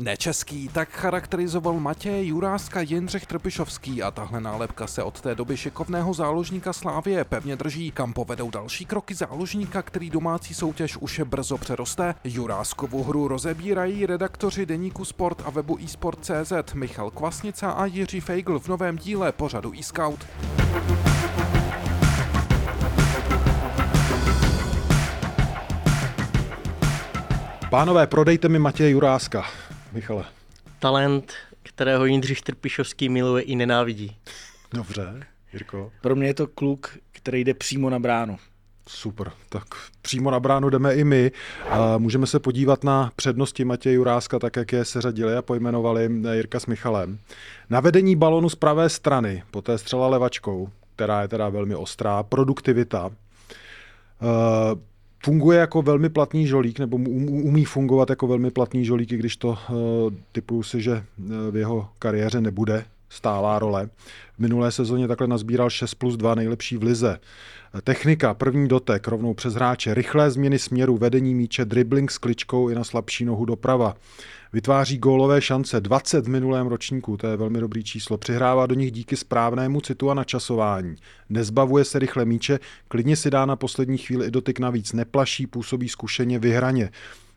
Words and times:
Nečeský 0.00 0.68
tak 0.68 0.88
charakterizoval 0.90 1.80
Matěj 1.80 2.26
Juráska 2.26 2.80
Jindřich 2.80 3.26
Trpišovský 3.26 4.02
a 4.02 4.10
tahle 4.10 4.40
nálepka 4.40 4.86
se 4.86 5.02
od 5.02 5.20
té 5.20 5.34
doby 5.34 5.56
šikovného 5.56 6.14
záložníka 6.14 6.72
Slávie 6.72 7.24
pevně 7.24 7.56
drží. 7.56 7.90
Kam 7.90 8.12
povedou 8.12 8.50
další 8.50 8.84
kroky 8.84 9.14
záložníka, 9.14 9.82
který 9.82 10.10
domácí 10.10 10.54
soutěž 10.54 10.96
už 10.96 11.20
brzo 11.24 11.58
přeroste? 11.58 12.14
Juráskovu 12.24 13.04
hru 13.04 13.28
rozebírají 13.28 14.06
redaktoři 14.06 14.66
deníku 14.66 15.04
Sport 15.04 15.42
a 15.44 15.50
webu 15.50 15.78
eSport.cz 15.84 16.74
Michal 16.74 17.10
Kvasnica 17.10 17.70
a 17.70 17.86
Jiří 17.86 18.20
Feigl 18.20 18.58
v 18.58 18.68
novém 18.68 18.96
díle 18.96 19.32
pořadu 19.32 19.72
eScout. 19.80 20.26
Pánové, 27.70 28.06
prodejte 28.06 28.48
mi 28.48 28.58
Matěje 28.58 28.90
Juráska. 28.90 29.44
Michale. 29.92 30.24
Talent, 30.78 31.32
kterého 31.62 32.04
Jindřich 32.04 32.42
Trpišovský 32.42 33.08
miluje 33.08 33.42
i 33.42 33.56
nenávidí. 33.56 34.16
Dobře, 34.72 35.26
Jirko. 35.52 35.92
Pro 36.00 36.16
mě 36.16 36.26
je 36.26 36.34
to 36.34 36.46
kluk, 36.46 36.98
který 37.12 37.44
jde 37.44 37.54
přímo 37.54 37.90
na 37.90 37.98
bránu. 37.98 38.36
Super, 38.88 39.32
tak 39.48 39.64
přímo 40.02 40.30
na 40.30 40.40
bránu 40.40 40.70
jdeme 40.70 40.94
i 40.94 41.04
my. 41.04 41.32
Můžeme 41.98 42.26
se 42.26 42.40
podívat 42.40 42.84
na 42.84 43.12
přednosti 43.16 43.64
Matěje 43.64 43.94
Juráska, 43.94 44.38
tak 44.38 44.56
jak 44.56 44.72
je 44.72 44.84
seřadili 44.84 45.36
a 45.36 45.42
pojmenovali 45.42 46.10
Jirka 46.34 46.60
s 46.60 46.66
Michalem. 46.66 47.18
Na 47.70 47.80
vedení 47.80 48.16
balonu 48.16 48.48
z 48.48 48.54
pravé 48.54 48.88
strany, 48.88 49.42
poté 49.50 49.78
střela 49.78 50.08
levačkou, 50.08 50.68
která 50.96 51.22
je 51.22 51.28
teda 51.28 51.48
velmi 51.48 51.74
ostrá, 51.74 52.22
produktivita, 52.22 53.10
funguje 55.24 55.58
jako 55.58 55.82
velmi 55.82 56.08
platný 56.08 56.46
žolík, 56.46 56.78
nebo 56.78 56.96
umí 56.96 57.64
fungovat 57.64 58.10
jako 58.10 58.26
velmi 58.26 58.50
platný 58.50 58.84
žolík, 58.84 59.12
i 59.12 59.16
když 59.16 59.36
to 59.36 59.48
uh, 59.48 59.56
typuju 60.32 60.62
si, 60.62 60.82
že 60.82 61.04
v 61.50 61.56
jeho 61.56 61.88
kariéře 61.98 62.40
nebude 62.40 62.84
stálá 63.08 63.58
role. 63.58 63.88
V 64.36 64.38
minulé 64.38 64.72
sezóně 64.72 65.08
takhle 65.08 65.26
nazbíral 65.26 65.70
6 65.70 65.94
plus 65.94 66.16
2 66.16 66.34
nejlepší 66.34 66.76
v 66.76 66.82
lize. 66.82 67.18
Technika, 67.84 68.34
první 68.34 68.68
dotek, 68.68 69.08
rovnou 69.08 69.34
přes 69.34 69.54
hráče, 69.54 69.94
rychlé 69.94 70.30
změny 70.30 70.58
směru, 70.58 70.96
vedení 70.96 71.34
míče, 71.34 71.64
dribbling 71.64 72.10
s 72.10 72.18
kličkou 72.18 72.68
i 72.68 72.74
na 72.74 72.84
slabší 72.84 73.24
nohu 73.24 73.44
doprava. 73.44 73.96
Vytváří 74.52 74.98
gólové 74.98 75.40
šance 75.40 75.80
20 75.80 76.24
v 76.24 76.28
minulém 76.28 76.66
ročníku, 76.66 77.16
to 77.16 77.26
je 77.26 77.36
velmi 77.36 77.60
dobrý 77.60 77.84
číslo. 77.84 78.18
Přihrává 78.18 78.66
do 78.66 78.74
nich 78.74 78.92
díky 78.92 79.16
správnému 79.16 79.80
citu 79.80 80.10
a 80.10 80.14
načasování. 80.14 80.96
Nezbavuje 81.28 81.84
se 81.84 81.98
rychle 81.98 82.24
míče, 82.24 82.58
klidně 82.88 83.16
si 83.16 83.30
dá 83.30 83.46
na 83.46 83.56
poslední 83.56 83.98
chvíli 83.98 84.26
i 84.26 84.30
dotyk 84.30 84.58
navíc. 84.58 84.92
Neplaší, 84.92 85.46
působí 85.46 85.88
zkušeně, 85.88 86.38
vyhraně 86.38 86.90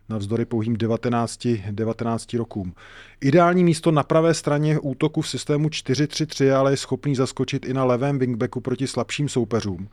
navzdory 0.09 0.45
pouhým 0.45 0.77
19, 0.77 1.47
19 1.71 2.33
rokům. 2.33 2.73
Ideální 3.21 3.63
místo 3.63 3.91
na 3.91 4.03
pravé 4.03 4.33
straně 4.33 4.79
útoku 4.79 5.21
v 5.21 5.29
systému 5.29 5.67
4-3-3, 5.67 6.55
ale 6.55 6.71
je 6.71 6.77
schopný 6.77 7.15
zaskočit 7.15 7.65
i 7.65 7.73
na 7.73 7.85
levém 7.85 8.19
wingbacku 8.19 8.61
proti 8.61 8.87
slabším 8.87 9.29
soupeřům 9.29 9.87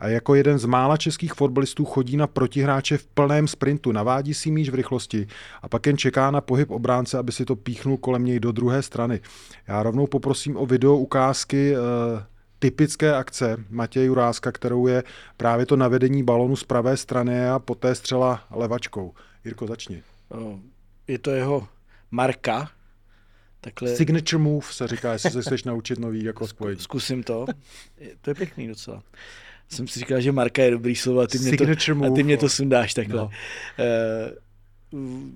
a 0.00 0.08
jako 0.08 0.34
jeden 0.34 0.58
z 0.58 0.64
mála 0.64 0.96
českých 0.96 1.34
fotbalistů 1.34 1.84
chodí 1.84 2.16
na 2.16 2.26
protihráče 2.26 2.98
v 2.98 3.06
plném 3.06 3.48
sprintu, 3.48 3.92
navádí 3.92 4.34
si 4.34 4.50
míč 4.50 4.68
v 4.68 4.74
rychlosti 4.74 5.26
a 5.62 5.68
pak 5.68 5.86
jen 5.86 5.98
čeká 5.98 6.30
na 6.30 6.40
pohyb 6.40 6.70
obránce, 6.70 7.18
aby 7.18 7.32
si 7.32 7.44
to 7.44 7.56
píchnul 7.56 7.96
kolem 7.96 8.24
něj 8.24 8.40
do 8.40 8.52
druhé 8.52 8.82
strany. 8.82 9.20
Já 9.68 9.82
rovnou 9.82 10.06
poprosím 10.06 10.56
o 10.56 10.66
video 10.66 10.96
ukázky 10.96 11.74
eh, 11.76 12.24
typické 12.58 13.14
akce 13.14 13.56
Matěje 13.70 14.06
Juráska, 14.06 14.52
kterou 14.52 14.86
je 14.86 15.04
právě 15.36 15.66
to 15.66 15.76
navedení 15.76 16.22
balonu 16.22 16.56
z 16.56 16.64
pravé 16.64 16.96
strany 16.96 17.48
a 17.48 17.58
poté 17.58 17.94
střela 17.94 18.44
levačkou. 18.50 19.12
Jirko, 19.44 19.66
začni. 19.66 20.02
Je 21.08 21.18
to 21.18 21.30
jeho 21.30 21.68
marka, 22.10 22.70
Takhle... 23.60 23.96
Signature 23.96 24.42
move 24.42 24.66
se 24.70 24.86
říká, 24.86 25.12
jestli 25.12 25.30
se 25.30 25.42
chceš 25.42 25.64
naučit 25.64 25.98
nový 25.98 26.24
jako 26.24 26.48
spojení. 26.48 26.80
Zkusím 26.80 27.22
to. 27.22 27.46
To 28.20 28.30
je 28.30 28.34
pěkný 28.34 28.68
docela 28.68 29.02
jsem 29.68 29.88
si 29.88 29.98
říkal, 29.98 30.20
že 30.20 30.32
Marka 30.32 30.62
je 30.62 30.70
dobrý 30.70 30.96
slovo 30.96 31.20
a 31.20 31.26
ty, 31.26 31.38
mě 31.38 31.56
to, 31.56 31.64
a 32.06 32.10
ty 32.10 32.22
mě 32.22 32.36
to 32.36 32.48
sundáš 32.48 32.94
takhle. 32.94 33.20
No. 33.20 33.30
Uh, 34.92 35.30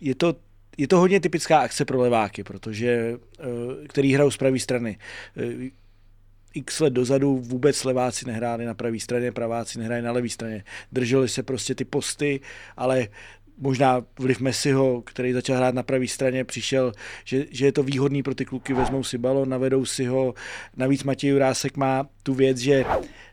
je 0.00 0.14
to 0.14 0.36
je 0.78 0.88
to 0.88 0.98
hodně 0.98 1.20
typická 1.20 1.58
akce 1.58 1.84
pro 1.84 2.00
leváky, 2.00 2.44
protože, 2.44 3.16
uh, 3.16 3.86
který 3.86 4.14
hrajou 4.14 4.30
z 4.30 4.36
pravé 4.36 4.58
strany. 4.58 4.98
Uh, 5.36 5.64
x 6.54 6.80
let 6.80 6.92
dozadu 6.92 7.38
vůbec 7.38 7.84
leváci 7.84 8.26
nehráli 8.26 8.64
na 8.64 8.74
pravé 8.74 9.00
straně, 9.00 9.32
praváci 9.32 9.78
nehráli 9.78 10.02
na 10.02 10.12
levé 10.12 10.28
straně. 10.28 10.64
Drželi 10.92 11.28
se 11.28 11.42
prostě 11.42 11.74
ty 11.74 11.84
posty, 11.84 12.40
ale 12.76 13.08
možná 13.58 14.04
vliv 14.18 14.40
Messiho, 14.40 15.02
který 15.02 15.32
začal 15.32 15.56
hrát 15.56 15.74
na 15.74 15.82
pravé 15.82 16.08
straně, 16.08 16.44
přišel, 16.44 16.92
že, 17.24 17.46
že 17.50 17.66
je 17.66 17.72
to 17.72 17.82
výhodný 17.82 18.22
pro 18.22 18.34
ty 18.34 18.44
kluky, 18.44 18.74
vezmou 18.74 19.04
si 19.04 19.18
balon, 19.18 19.48
navedou 19.48 19.84
si 19.84 20.04
ho. 20.04 20.34
Navíc 20.76 21.04
Matěj 21.04 21.30
Jurásek 21.30 21.76
má 21.76 22.08
tu 22.22 22.34
věc, 22.34 22.58
že 22.58 22.84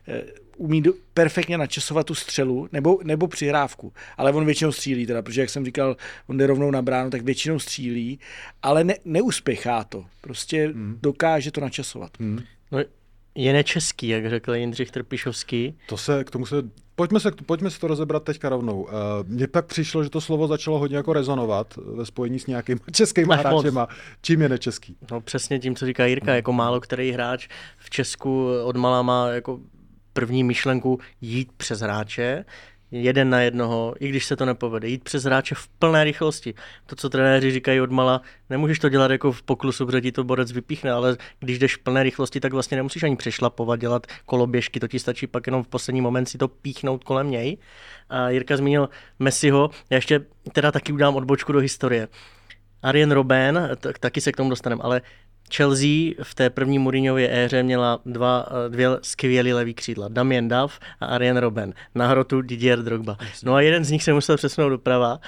eh, 0.08 0.22
umí 0.56 0.82
do, 0.82 0.92
perfektně 1.14 1.58
načasovat 1.58 2.06
tu 2.06 2.14
střelu 2.14 2.68
nebo, 2.72 2.98
nebo 3.04 3.28
přihrávku, 3.28 3.92
ale 4.16 4.32
on 4.32 4.44
většinou 4.44 4.72
střílí 4.72 5.06
teda, 5.06 5.22
protože 5.22 5.40
jak 5.40 5.50
jsem 5.50 5.64
říkal, 5.64 5.96
on 6.26 6.38
jde 6.38 6.46
rovnou 6.46 6.70
na 6.70 6.82
bránu, 6.82 7.10
tak 7.10 7.22
většinou 7.22 7.58
střílí, 7.58 8.18
ale 8.62 8.84
ne, 8.84 8.94
neuspěchá 9.04 9.84
to, 9.84 10.04
prostě 10.20 10.66
hmm. 10.66 10.98
dokáže 11.02 11.50
to 11.50 11.60
načasovat. 11.60 12.10
Hmm. 12.20 12.40
No, 12.72 12.78
je 13.34 13.52
nečeský, 13.52 14.08
jak 14.08 14.30
řekl 14.30 14.54
Jindřich 14.54 14.90
Trpišovský. 14.90 15.78
To 15.88 15.96
se, 15.96 16.24
k 16.24 16.30
tomu 16.30 16.46
se, 16.46 16.56
pojďme 17.02 17.20
se, 17.20 17.30
pojďme 17.46 17.70
se 17.70 17.80
to 17.80 17.86
rozebrat 17.86 18.24
teďka 18.24 18.48
rovnou. 18.48 18.82
Uh, 18.82 18.90
mně 19.26 19.46
pak 19.46 19.66
přišlo, 19.66 20.04
že 20.04 20.10
to 20.10 20.20
slovo 20.20 20.46
začalo 20.46 20.78
hodně 20.78 20.96
jako 20.96 21.12
rezonovat 21.12 21.76
ve 21.76 22.06
spojení 22.06 22.38
s 22.38 22.46
nějakými 22.46 22.80
českými 22.92 23.34
hráčema. 23.34 23.88
Čím 24.22 24.42
je 24.42 24.48
nečeský? 24.48 24.96
No 25.10 25.20
přesně 25.20 25.58
tím, 25.58 25.76
co 25.76 25.86
říká 25.86 26.06
Jirka, 26.06 26.34
jako 26.34 26.52
málo 26.52 26.80
který 26.80 27.12
hráč 27.12 27.48
v 27.78 27.90
Česku 27.90 28.48
od 28.64 28.76
malá 28.76 29.02
má 29.02 29.28
jako 29.28 29.60
první 30.12 30.44
myšlenku 30.44 30.98
jít 31.20 31.52
přes 31.56 31.80
hráče, 31.80 32.44
jeden 32.92 33.30
na 33.30 33.40
jednoho, 33.40 33.94
i 34.00 34.08
když 34.08 34.24
se 34.24 34.36
to 34.36 34.46
nepovede, 34.46 34.88
jít 34.88 35.04
přes 35.04 35.24
hráče 35.24 35.54
v 35.54 35.68
plné 35.68 36.04
rychlosti. 36.04 36.54
To, 36.86 36.96
co 36.96 37.10
trenéři 37.10 37.50
říkají 37.50 37.80
odmala, 37.80 38.22
nemůžeš 38.50 38.78
to 38.78 38.88
dělat 38.88 39.10
jako 39.10 39.32
v 39.32 39.42
poklusu, 39.42 39.86
protože 39.86 40.00
ti 40.00 40.12
to 40.12 40.24
borec 40.24 40.52
vypíchne, 40.52 40.92
ale 40.92 41.16
když 41.40 41.58
jdeš 41.58 41.76
v 41.76 41.78
plné 41.78 42.02
rychlosti, 42.02 42.40
tak 42.40 42.52
vlastně 42.52 42.76
nemusíš 42.76 43.02
ani 43.02 43.16
přešlapovat, 43.16 43.80
dělat 43.80 44.06
koloběžky, 44.26 44.80
to 44.80 44.88
ti 44.88 44.98
stačí 44.98 45.26
pak 45.26 45.46
jenom 45.46 45.62
v 45.62 45.68
poslední 45.68 46.00
moment 46.00 46.26
si 46.26 46.38
to 46.38 46.48
píchnout 46.48 47.04
kolem 47.04 47.30
něj. 47.30 47.58
A 48.08 48.30
Jirka 48.30 48.56
zmínil 48.56 48.88
Messiho, 49.18 49.70
já 49.90 49.96
ještě 49.96 50.20
teda 50.52 50.72
taky 50.72 50.92
udám 50.92 51.16
odbočku 51.16 51.52
do 51.52 51.58
historie. 51.58 52.08
Arjen 52.82 53.12
Robben, 53.12 53.70
taky 54.00 54.20
se 54.20 54.32
k 54.32 54.36
tomu 54.36 54.50
dostaneme, 54.50 54.82
ale 54.82 55.00
Chelsea 55.56 56.14
v 56.22 56.34
té 56.34 56.50
první 56.50 56.78
Mourinhově 56.78 57.28
éře 57.44 57.62
měla 57.62 58.00
dva, 58.06 58.46
dvě 58.68 58.88
skvělé 59.02 59.54
levý 59.54 59.74
křídla. 59.74 60.08
Damien 60.08 60.48
Duff 60.48 60.80
a 61.00 61.06
Arjen 61.06 61.36
Robben. 61.36 61.74
Na 61.94 62.06
hrotu 62.06 62.42
Didier 62.42 62.78
Drogba. 62.78 63.16
No 63.44 63.54
a 63.54 63.60
jeden 63.60 63.84
z 63.84 63.90
nich 63.90 64.02
se 64.02 64.12
musel 64.12 64.36
přesunout 64.36 64.68
doprava, 64.68 65.20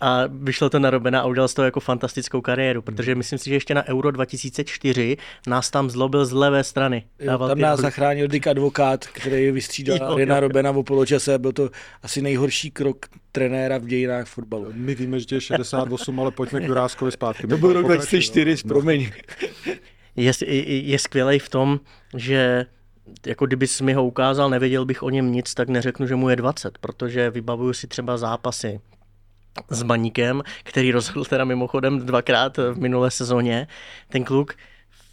a 0.00 0.22
vyšlo 0.26 0.70
to 0.70 0.78
na 0.78 0.90
Robena 0.90 1.20
a 1.20 1.26
udělal 1.26 1.48
z 1.48 1.54
toho 1.54 1.64
jako 1.64 1.80
fantastickou 1.80 2.40
kariéru, 2.40 2.82
protože 2.82 3.14
myslím 3.14 3.38
si, 3.38 3.50
že 3.50 3.56
ještě 3.56 3.74
na 3.74 3.88
Euro 3.88 4.10
2004 4.10 5.16
nás 5.46 5.70
tam 5.70 5.90
zlobil 5.90 6.26
z 6.26 6.32
levé 6.32 6.64
strany. 6.64 7.04
Jo, 7.18 7.38
tam 7.38 7.58
nás 7.58 7.80
zachránil 7.80 8.28
Dick 8.28 8.46
Advokát, 8.46 9.06
který 9.06 9.50
vystřídal 9.50 10.14
Rena 10.16 10.40
Robena 10.40 10.70
v 10.70 10.82
poločase. 10.82 11.38
Byl 11.38 11.52
to 11.52 11.70
asi 12.02 12.22
nejhorší 12.22 12.70
krok 12.70 13.06
trenéra 13.32 13.78
v 13.78 13.86
dějinách 13.86 14.26
fotbalu. 14.26 14.66
My 14.72 14.94
víme, 14.94 15.20
že 15.20 15.26
je 15.30 15.40
68, 15.40 16.20
ale 16.20 16.30
pojďme 16.30 16.60
k 16.60 16.64
Juráskovi 16.64 17.12
zpátky. 17.12 17.46
To 17.46 17.58
byl 17.58 17.72
rok 17.72 17.86
2004, 17.86 18.62
no. 18.64 18.68
promiň. 18.68 19.10
Je, 20.16 20.32
je, 20.66 20.98
skvělý 20.98 21.38
v 21.38 21.48
tom, 21.48 21.80
že 22.16 22.66
jako 23.26 23.46
kdybys 23.46 23.80
mi 23.80 23.92
ho 23.92 24.04
ukázal, 24.04 24.50
nevěděl 24.50 24.84
bych 24.84 25.02
o 25.02 25.10
něm 25.10 25.32
nic, 25.32 25.54
tak 25.54 25.68
neřeknu, 25.68 26.06
že 26.06 26.16
mu 26.16 26.28
je 26.28 26.36
20, 26.36 26.78
protože 26.78 27.30
vybavuju 27.30 27.72
si 27.72 27.86
třeba 27.86 28.16
zápasy 28.16 28.80
s 29.70 29.82
Baníkem, 29.82 30.42
který 30.62 30.92
rozhodl 30.92 31.24
teda 31.24 31.44
mimochodem 31.44 31.98
dvakrát 31.98 32.56
v 32.56 32.74
minulé 32.78 33.10
sezóně. 33.10 33.66
Ten 34.08 34.24
kluk, 34.24 34.54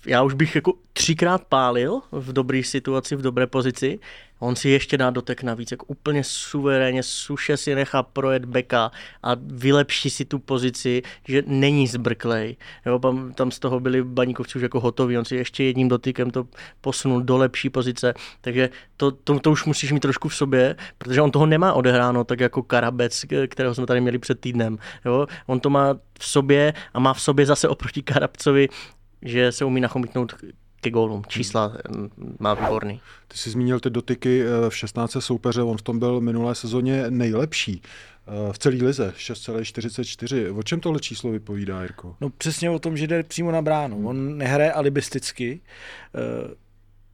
já 0.05 0.23
už 0.23 0.33
bych 0.33 0.55
jako 0.55 0.73
třikrát 0.93 1.43
pálil 1.43 2.01
v 2.11 2.33
dobré 2.33 2.63
situaci, 2.63 3.15
v 3.15 3.21
dobré 3.21 3.47
pozici 3.47 3.99
On 4.39 4.55
si 4.55 4.69
ještě 4.69 4.97
dá 4.97 5.09
dotek 5.09 5.43
navíc, 5.43 5.71
jak 5.71 5.89
úplně 5.89 6.23
suverénně, 6.23 7.03
suše 7.03 7.57
si 7.57 7.75
nechá 7.75 8.03
projet 8.03 8.45
beka 8.45 8.91
a 9.23 9.31
vylepší 9.39 10.09
si 10.09 10.25
tu 10.25 10.39
pozici, 10.39 11.01
že 11.27 11.43
není 11.45 11.87
zbrklej. 11.87 12.57
Jo, 12.85 12.99
tam, 12.99 13.33
tam 13.33 13.51
z 13.51 13.59
toho 13.59 13.79
byli 13.79 14.03
baníkovci 14.03 14.57
už 14.57 14.61
jako 14.61 14.79
hotoví, 14.79 15.17
on 15.17 15.25
si 15.25 15.35
ještě 15.35 15.63
jedním 15.63 15.87
dotykem 15.87 16.31
to 16.31 16.47
posunul 16.81 17.21
do 17.21 17.37
lepší 17.37 17.69
pozice, 17.69 18.13
takže 18.41 18.69
to, 18.97 19.11
to, 19.11 19.39
to 19.39 19.51
už 19.51 19.65
musíš 19.65 19.91
mít 19.91 19.99
trošku 19.99 20.29
v 20.29 20.35
sobě, 20.35 20.75
protože 20.97 21.21
on 21.21 21.31
toho 21.31 21.45
nemá 21.45 21.73
odehráno, 21.73 22.23
tak 22.23 22.39
jako 22.39 22.63
Karabec, 22.63 23.25
kterého 23.47 23.75
jsme 23.75 23.85
tady 23.85 24.01
měli 24.01 24.19
před 24.19 24.39
týdnem. 24.39 24.77
Jo? 25.05 25.27
On 25.45 25.59
to 25.59 25.69
má 25.69 25.93
v 26.19 26.25
sobě 26.25 26.73
a 26.93 26.99
má 26.99 27.13
v 27.13 27.21
sobě 27.21 27.45
zase 27.45 27.67
oproti 27.67 28.01
Karabcovi, 28.01 28.69
že 29.21 29.51
se 29.51 29.65
umí 29.65 29.81
nachomítnout 29.81 30.33
ke 30.81 30.89
gólům. 30.89 31.23
Čísla 31.27 31.77
hmm. 31.89 32.09
má 32.39 32.53
výborný. 32.53 33.01
Ty 33.27 33.37
jsi 33.37 33.49
zmínil 33.49 33.79
ty 33.79 33.89
dotyky 33.89 34.43
eh, 34.43 34.69
v 34.69 34.77
16 34.77 35.17
soupeře, 35.19 35.61
on 35.61 35.77
v 35.77 35.81
tom 35.81 35.99
byl 35.99 36.21
minulé 36.21 36.55
sezóně 36.55 37.05
nejlepší 37.09 37.81
eh, 37.81 38.53
v 38.53 38.59
celé 38.59 38.75
lize, 38.75 39.13
6,44. 39.17 40.57
O 40.59 40.63
čem 40.63 40.79
tohle 40.79 40.99
číslo 40.99 41.31
vypovídá, 41.31 41.81
Jirko? 41.81 42.15
No 42.21 42.29
přesně 42.29 42.69
o 42.69 42.79
tom, 42.79 42.97
že 42.97 43.07
jde 43.07 43.23
přímo 43.23 43.51
na 43.51 43.61
bránu. 43.61 43.95
Hmm. 43.97 44.07
On 44.07 44.37
nehraje 44.37 44.73
alibisticky. 44.73 45.61
Uh, 46.43 46.51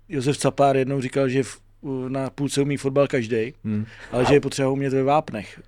Josef 0.10 0.38
Capár 0.38 0.78
jednou 0.78 1.02
říkal, 1.02 1.30
že 1.30 1.44
na 2.08 2.30
půlce 2.30 2.62
umí 2.62 2.78
fotbal 2.78 3.08
každý, 3.08 3.54
hmm. 3.64 3.86
ale 4.12 4.26
že 4.26 4.34
je 4.34 4.42
potřeba 4.42 4.70
umět 4.70 4.94
ve 4.94 5.04
vápnech. 5.04 5.62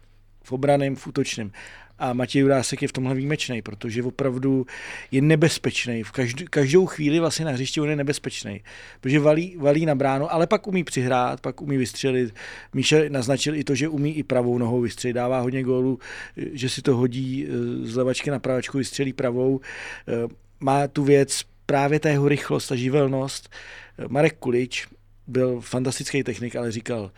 V 0.44 0.52
obraném, 0.52 0.96
v 0.96 1.08
útočném. 1.08 1.52
A 2.00 2.14
Matěj 2.14 2.42
Jurásek 2.42 2.82
je 2.82 2.88
v 2.88 2.92
tomhle 2.92 3.16
výjimečný, 3.16 3.62
protože 3.62 4.04
opravdu 4.04 4.66
je 5.12 5.22
nebezpečný. 5.22 6.04
V 6.04 6.12
každou, 6.12 6.46
každou 6.50 6.86
chvíli 6.86 7.20
vlastně 7.20 7.46
na 7.46 7.52
hřišti 7.52 7.82
on 7.82 7.90
je 7.90 7.96
nebezpečný, 7.96 8.62
protože 9.02 9.20
valí, 9.20 9.56
valí 9.58 9.86
na 9.86 9.96
bránu, 9.96 10.34
ale 10.34 10.48
pak 10.48 10.68
umí 10.68 10.84
přihrát, 10.84 11.42
pak 11.42 11.62
umí 11.62 11.78
vystřelit. 11.78 12.36
Míša 12.74 12.98
naznačil 13.10 13.56
i 13.56 13.64
to, 13.64 13.76
že 13.76 13.88
umí 13.88 14.18
i 14.18 14.24
pravou 14.24 14.58
nohou 14.58 14.82
vystřelit, 14.82 15.16
dává 15.16 15.40
hodně 15.40 15.64
gólů, 15.64 16.00
že 16.36 16.70
si 16.70 16.82
to 16.82 16.96
hodí 16.96 17.48
z 17.84 17.96
levačky 17.96 18.32
na 18.32 18.40
pravačku, 18.40 18.78
vystřelí 18.78 19.14
pravou. 19.14 19.62
Má 20.60 20.88
tu 20.88 21.04
věc 21.04 21.44
právě 21.66 22.00
ta 22.00 22.10
jeho 22.10 22.28
rychlost 22.28 22.72
a 22.72 22.76
živelnost. 22.76 23.50
Marek 24.08 24.38
Kulič 24.38 24.88
byl 25.28 25.62
fantastický 25.62 26.24
technik, 26.24 26.56
ale 26.56 26.72
říkal, 26.72 27.12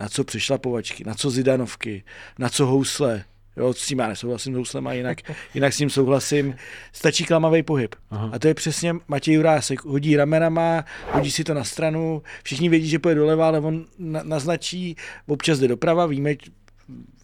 na 0.00 0.08
co 0.08 0.24
přešlapovačky, 0.24 1.04
na 1.04 1.14
co 1.14 1.30
zidanovky, 1.30 2.04
na 2.38 2.48
co 2.48 2.66
housle, 2.66 3.24
Jo, 3.56 3.72
s 3.72 3.86
tím 3.86 3.98
já 3.98 4.08
nesouhlasím 4.08 4.54
s 4.54 4.56
houslem 4.56 4.86
a 4.86 4.92
jinak, 4.92 5.18
jinak 5.54 5.72
s 5.72 5.76
tím 5.76 5.90
souhlasím. 5.90 6.54
Stačí 6.92 7.24
klamavý 7.24 7.62
pohyb. 7.62 7.94
Aha. 8.10 8.30
A 8.32 8.38
to 8.38 8.48
je 8.48 8.54
přesně 8.54 8.94
Matěj 9.08 9.34
Jurásek. 9.34 9.84
Hodí 9.84 10.16
ramenama, 10.16 10.84
hodí 11.12 11.30
si 11.30 11.44
to 11.44 11.54
na 11.54 11.64
stranu, 11.64 12.22
všichni 12.42 12.68
vědí, 12.68 12.88
že 12.88 12.98
půjde 12.98 13.14
doleva, 13.14 13.46
ale 13.46 13.60
on 13.60 13.86
na, 13.98 14.20
naznačí, 14.24 14.96
občas 15.26 15.58
jde 15.58 15.68
doprava, 15.68 16.06
víme 16.06 16.34
v 16.34 16.38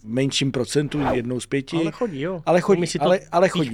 menším 0.05 0.53
procentu, 0.53 1.01
jednou 1.13 1.41
z 1.41 1.47
pěti. 1.47 1.77
Ale 1.77 1.91
chodí, 1.91 2.21
jo. 2.21 2.43
Ale 2.47 2.61
chodí, 2.61 2.87
si 2.87 2.99
to 2.99 3.05
ale, 3.05 3.21
ale 3.33 3.49
chodí. 3.49 3.71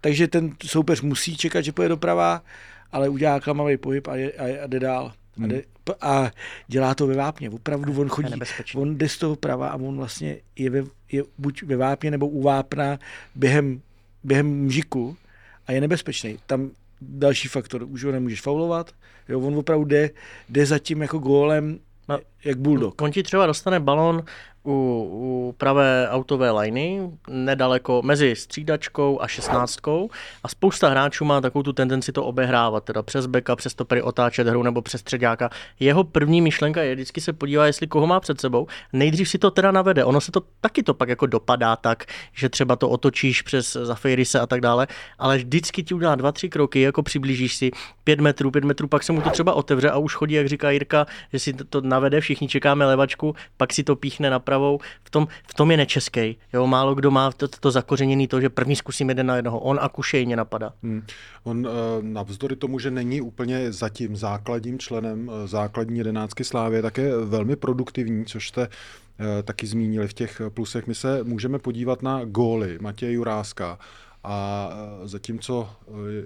Takže 0.00 0.28
ten 0.28 0.52
soupeř 0.66 1.00
musí 1.00 1.36
čekat, 1.36 1.60
že 1.60 1.72
půjde 1.72 1.88
doprava, 1.88 2.42
ale 2.92 3.08
udělá 3.08 3.40
klamavý 3.40 3.76
pohyb 3.76 4.08
a, 4.08 4.16
je, 4.16 4.32
a, 4.32 4.64
a 4.64 4.66
jde 4.66 4.80
dál. 4.80 5.12
Hmm. 5.36 5.44
A, 5.44 5.48
jde, 5.48 5.62
a 6.00 6.30
dělá 6.66 6.94
to 6.94 7.06
ve 7.06 7.14
vápně. 7.14 7.50
Opravdu 7.50 8.00
on 8.00 8.08
chodí, 8.08 8.32
on 8.74 8.98
jde 8.98 9.08
z 9.08 9.18
toho 9.18 9.36
prava 9.36 9.68
a 9.68 9.76
on 9.76 9.96
vlastně 9.96 10.36
je, 10.56 10.70
ve, 10.70 10.84
je 11.12 11.22
buď 11.38 11.62
ve 11.62 11.76
vápně 11.76 12.10
nebo 12.10 12.28
u 12.28 12.42
vápna 12.42 12.98
během, 13.34 13.80
během 14.24 14.46
mžiku 14.46 15.16
a 15.66 15.72
je 15.72 15.80
nebezpečný. 15.80 16.38
Tam 16.46 16.70
další 17.00 17.48
faktor, 17.48 17.82
už 17.82 18.04
ho 18.04 18.12
nemůžeš 18.12 18.40
faulovat, 18.40 18.92
jo, 19.28 19.40
on 19.40 19.54
opravdu 19.54 19.84
jde, 19.84 20.10
jde 20.48 20.66
za 20.66 20.78
tím 20.78 21.02
jako 21.02 21.18
gólem 21.18 21.78
No, 22.08 22.18
jak 22.46 22.58
bulldog. 22.58 23.02
On 23.02 23.10
ti 23.10 23.22
třeba 23.22 23.46
dostane 23.46 23.80
balon 23.80 24.24
u, 24.66 24.72
u 25.12 25.54
pravé 25.58 26.08
autové 26.10 26.50
liney, 26.50 27.00
nedaleko 27.28 28.02
mezi 28.04 28.36
střídačkou 28.36 29.22
a 29.22 29.28
šestnáctkou 29.28 30.10
a 30.42 30.48
spousta 30.48 30.88
hráčů 30.88 31.24
má 31.24 31.40
takovou 31.40 31.62
tu 31.62 31.72
tendenci 31.72 32.12
to 32.12 32.24
obehrávat, 32.24 32.84
teda 32.84 33.02
přes 33.02 33.26
beka, 33.26 33.56
přes 33.56 33.74
topery 33.74 34.02
otáčet 34.02 34.46
hru 34.46 34.62
nebo 34.62 34.82
přes 34.82 35.00
středáka. 35.00 35.50
Jeho 35.80 36.04
první 36.04 36.40
myšlenka 36.40 36.82
je 36.82 36.94
vždycky 36.94 37.20
se 37.20 37.32
podívá, 37.32 37.66
jestli 37.66 37.86
koho 37.86 38.06
má 38.06 38.20
před 38.20 38.40
sebou. 38.40 38.66
Nejdřív 38.92 39.28
si 39.28 39.38
to 39.38 39.50
teda 39.50 39.70
navede. 39.70 40.04
Ono 40.04 40.20
se 40.20 40.32
to 40.32 40.42
taky 40.60 40.82
to 40.82 40.94
pak 40.94 41.08
jako 41.08 41.26
dopadá 41.26 41.76
tak, 41.76 42.04
že 42.32 42.48
třeba 42.48 42.76
to 42.76 42.88
otočíš 42.88 43.42
přes 43.42 43.72
Zafirise 43.72 44.40
a 44.40 44.46
tak 44.46 44.60
dále, 44.60 44.86
ale 45.18 45.36
vždycky 45.36 45.82
ti 45.82 45.94
udělá 45.94 46.14
dva, 46.14 46.32
tři 46.32 46.48
kroky, 46.48 46.80
jako 46.80 47.02
přiblížíš 47.02 47.56
si 47.56 47.70
pět 48.04 48.20
metrů, 48.20 48.50
pět 48.50 48.64
metrů, 48.64 48.88
pak 48.88 49.02
se 49.02 49.12
mu 49.12 49.20
to 49.20 49.30
třeba 49.30 49.54
otevře 49.54 49.90
a 49.90 49.98
už 49.98 50.14
chodí, 50.14 50.34
jak 50.34 50.48
říká 50.48 50.70
Jirka, 50.70 51.06
že 51.32 51.38
si 51.38 51.52
to, 51.52 51.64
to 51.64 51.80
navede, 51.80 52.20
všichni 52.20 52.35
čekáme 52.44 52.86
levačku, 52.86 53.34
pak 53.56 53.72
si 53.72 53.84
to 53.84 53.96
píchne 53.96 54.30
na 54.30 54.38
pravou. 54.38 54.78
V 55.04 55.10
tom, 55.10 55.28
v 55.48 55.54
tom 55.54 55.70
je 55.70 55.76
nečeský. 55.76 56.36
Jo, 56.52 56.66
málo 56.66 56.94
kdo 56.94 57.10
má 57.10 57.32
to, 57.32 57.48
to 57.48 57.70
zakořeněný 57.70 58.28
to, 58.28 58.40
že 58.40 58.48
první 58.48 58.76
zkusím 58.76 59.08
jeden 59.08 59.26
na 59.26 59.36
jednoho. 59.36 59.58
On 59.58 59.78
a 59.82 59.88
Kušejně 59.88 60.36
napadá. 60.36 60.72
Hmm. 60.82 61.02
On 61.44 61.66
eh, 61.66 61.70
navzdory 62.02 62.56
tomu, 62.56 62.78
že 62.78 62.90
není 62.90 63.20
úplně 63.20 63.72
zatím 63.72 64.16
základním 64.16 64.78
členem 64.78 65.30
eh, 65.30 65.48
základní 65.48 65.98
jedenáctky 65.98 66.44
Slávě, 66.44 66.82
tak 66.82 66.98
je 66.98 67.16
velmi 67.16 67.56
produktivní, 67.56 68.24
což 68.24 68.48
jste 68.48 68.62
eh, 68.68 69.42
taky 69.42 69.66
zmínili 69.66 70.08
v 70.08 70.12
těch 70.12 70.40
plusech. 70.48 70.86
My 70.86 70.94
se 70.94 71.24
můžeme 71.24 71.58
podívat 71.58 72.02
na 72.02 72.24
góly 72.24 72.78
Matěje 72.80 73.12
Juráska. 73.12 73.78
A 74.28 74.70
zatímco 75.04 75.68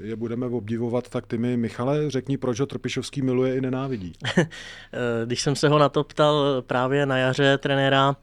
je 0.03 0.17
budeme 0.17 0.47
obdivovat, 0.47 1.09
tak 1.09 1.27
ty 1.27 1.39
mi, 1.39 1.57
Michale, 1.57 2.11
řekni, 2.11 2.39
proč 2.39 2.61
ho 2.61 2.67
Trpišovský 2.67 3.23
miluje 3.23 3.57
i 3.57 3.61
nenávidí. 3.61 4.13
Když 5.25 5.43
jsem 5.43 5.57
se 5.57 5.69
ho 5.69 5.79
na 5.79 5.89
to 5.89 6.05
ptal 6.05 6.63
právě 6.67 7.07
na 7.07 7.19
jaře 7.19 7.59
trenéra, 7.59 8.17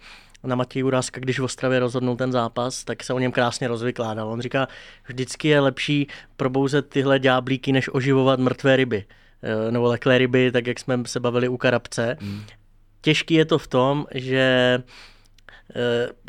na 0.43 0.55
Matěj 0.55 0.83
Uráska, 0.83 1.19
když 1.19 1.39
v 1.39 1.43
Ostravě 1.43 1.79
rozhodnul 1.79 2.15
ten 2.15 2.31
zápas, 2.31 2.83
tak 2.83 3.03
se 3.03 3.13
o 3.13 3.19
něm 3.19 3.31
krásně 3.31 3.67
rozvykládal. 3.67 4.29
On 4.29 4.41
říká, 4.41 4.67
vždycky 5.07 5.47
je 5.47 5.59
lepší 5.59 6.07
probouzet 6.37 6.89
tyhle 6.89 7.19
ďáblíky, 7.19 7.71
než 7.71 7.89
oživovat 7.93 8.39
mrtvé 8.39 8.75
ryby 8.75 9.05
nebo 9.69 9.87
leklé 9.87 10.17
ryby, 10.17 10.51
tak 10.51 10.67
jak 10.67 10.79
jsme 10.79 11.03
se 11.05 11.19
bavili 11.19 11.47
u 11.47 11.57
Karabce. 11.57 12.17
Hmm. 12.21 12.41
Těžký 13.01 13.33
je 13.33 13.45
to 13.45 13.57
v 13.57 13.67
tom, 13.67 14.05
že 14.13 14.83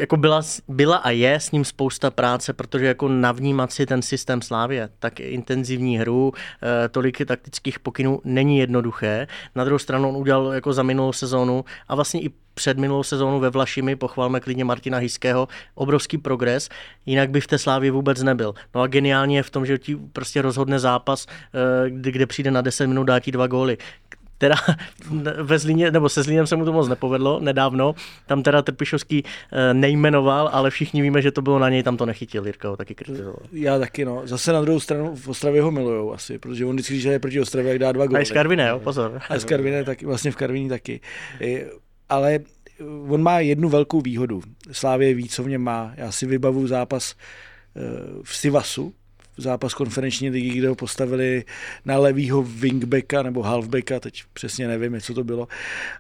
jako 0.01 0.17
byla, 0.17 0.43
byla 0.69 0.97
a 0.97 1.11
je 1.11 1.35
s 1.35 1.51
ním 1.51 1.65
spousta 1.65 2.11
práce, 2.11 2.53
protože 2.53 2.87
jako 2.87 3.09
navnímat 3.09 3.73
si 3.73 3.87
ten 3.87 4.03
systém 4.03 4.43
Slávě, 4.43 4.89
tak 4.99 5.21
intenzivní 5.21 5.99
hru, 5.99 6.33
eh, 6.35 6.89
tolik 6.89 7.25
taktických 7.27 7.79
pokynů 7.79 8.21
není 8.25 8.59
jednoduché. 8.59 9.27
Na 9.55 9.65
druhou 9.65 9.79
stranu 9.79 10.09
on 10.09 10.17
udělal 10.17 10.53
jako 10.53 10.73
za 10.73 10.83
minulou 10.83 11.13
sezónu 11.13 11.65
a 11.89 11.95
vlastně 11.95 12.21
i 12.23 12.31
před 12.55 12.79
minulou 12.79 13.03
sezónu 13.03 13.41
ve 13.41 13.51
Vlašimi, 13.51 13.97
pochvalme 13.97 14.41
klidně 14.41 14.65
Martina 14.65 14.99
Hiského, 14.99 15.49
obrovský 15.75 16.19
progres, 16.19 16.69
jinak 17.07 17.31
by 17.31 17.41
v 17.41 17.47
té 17.47 17.59
Slávě 17.59 17.91
vůbec 17.91 18.23
nebyl. 18.23 18.55
No 18.75 18.81
a 18.81 18.87
geniálně 18.87 19.39
je 19.39 19.43
v 19.43 19.51
tom, 19.51 19.67
že 19.67 19.79
ti 19.79 19.97
prostě 19.97 20.43
rozhodne 20.43 20.79
zápas, 20.79 21.27
eh, 21.27 21.91
kde 21.91 22.27
přijde 22.27 22.51
na 22.51 22.61
10 22.61 22.87
minut, 22.87 23.05
dá 23.05 23.21
ti 23.21 23.33
dva 23.33 23.47
góly. 23.47 23.79
Teda 24.39 24.57
ve 25.43 25.59
Zlíně, 25.59 25.91
nebo 25.91 26.09
se 26.09 26.23
Zlínem 26.23 26.47
se 26.47 26.57
mu 26.57 26.65
to 26.65 26.73
moc 26.73 26.89
nepovedlo 26.89 27.41
nedávno. 27.41 27.95
Tam 28.27 28.43
teda 28.43 28.63
Trpišovský 28.63 29.25
eh, 29.25 29.75
nejmenoval, 29.75 30.51
ale 30.53 30.71
všichni 30.71 31.03
víme, 31.03 31.23
že 31.23 31.31
to 31.31 31.43
bylo 31.43 31.59
na 31.59 31.69
něj, 31.69 31.83
tam 31.83 31.97
to 31.97 32.07
nechytil. 32.07 32.47
Jirka 32.47 32.69
ho 32.69 32.77
taky 32.77 32.95
kritizoval. 32.95 33.37
Já 33.53 33.79
taky, 33.79 34.05
no. 34.05 34.23
Zase 34.25 34.53
na 34.53 34.61
druhou 34.61 34.81
stranu 34.81 35.17
v 35.17 35.29
Ostravě 35.29 35.63
ho 35.63 35.71
milujou 35.71 36.13
asi, 36.13 36.39
protože 36.39 36.65
on 36.65 36.77
vždycky, 36.77 36.95
když 36.95 37.05
je 37.05 37.19
proti 37.19 37.41
Ostravě, 37.41 37.69
jak 37.69 37.79
dá 37.79 37.93
dva 37.93 38.07
góly. 38.07 38.19
A 38.19 38.23
i 38.23 38.27
z 38.27 38.33
Karviné, 38.33 38.69
jo, 38.69 38.81
pozor. 38.81 39.21
A 39.29 39.39
z 39.39 39.45
Karviné 39.45 39.85
taky, 39.85 40.07
vlastně 40.07 40.31
v 40.31 40.37
Karviní 40.37 40.69
taky. 40.69 41.01
Ale 42.09 42.39
on 43.09 43.23
má 43.23 43.41
jednu 43.41 43.69
velkou 43.69 44.01
výhodu. 44.01 44.43
Slávě 44.73 45.15
ví, 45.15 45.29
co 45.29 45.43
v 45.43 45.49
něm 45.49 45.63
má. 45.63 45.93
Já 45.97 46.13
si 46.13 46.27
vybavu 46.27 46.67
zápas 46.67 47.15
eh, 47.77 47.81
v 48.23 48.37
Sivasu, 48.37 48.95
zápas 49.39 49.75
konferenční 49.75 50.31
ligy, 50.31 50.59
kde 50.59 50.69
ho 50.69 50.75
postavili 50.75 51.45
na 51.85 51.99
levýho 51.99 52.43
wingbacka 52.43 53.23
nebo 53.23 53.43
halfbacka, 53.43 54.01
teď 54.01 54.23
přesně 54.33 54.69
nevím, 54.69 55.01
co 55.01 55.15
to 55.15 55.25
bylo, 55.25 55.49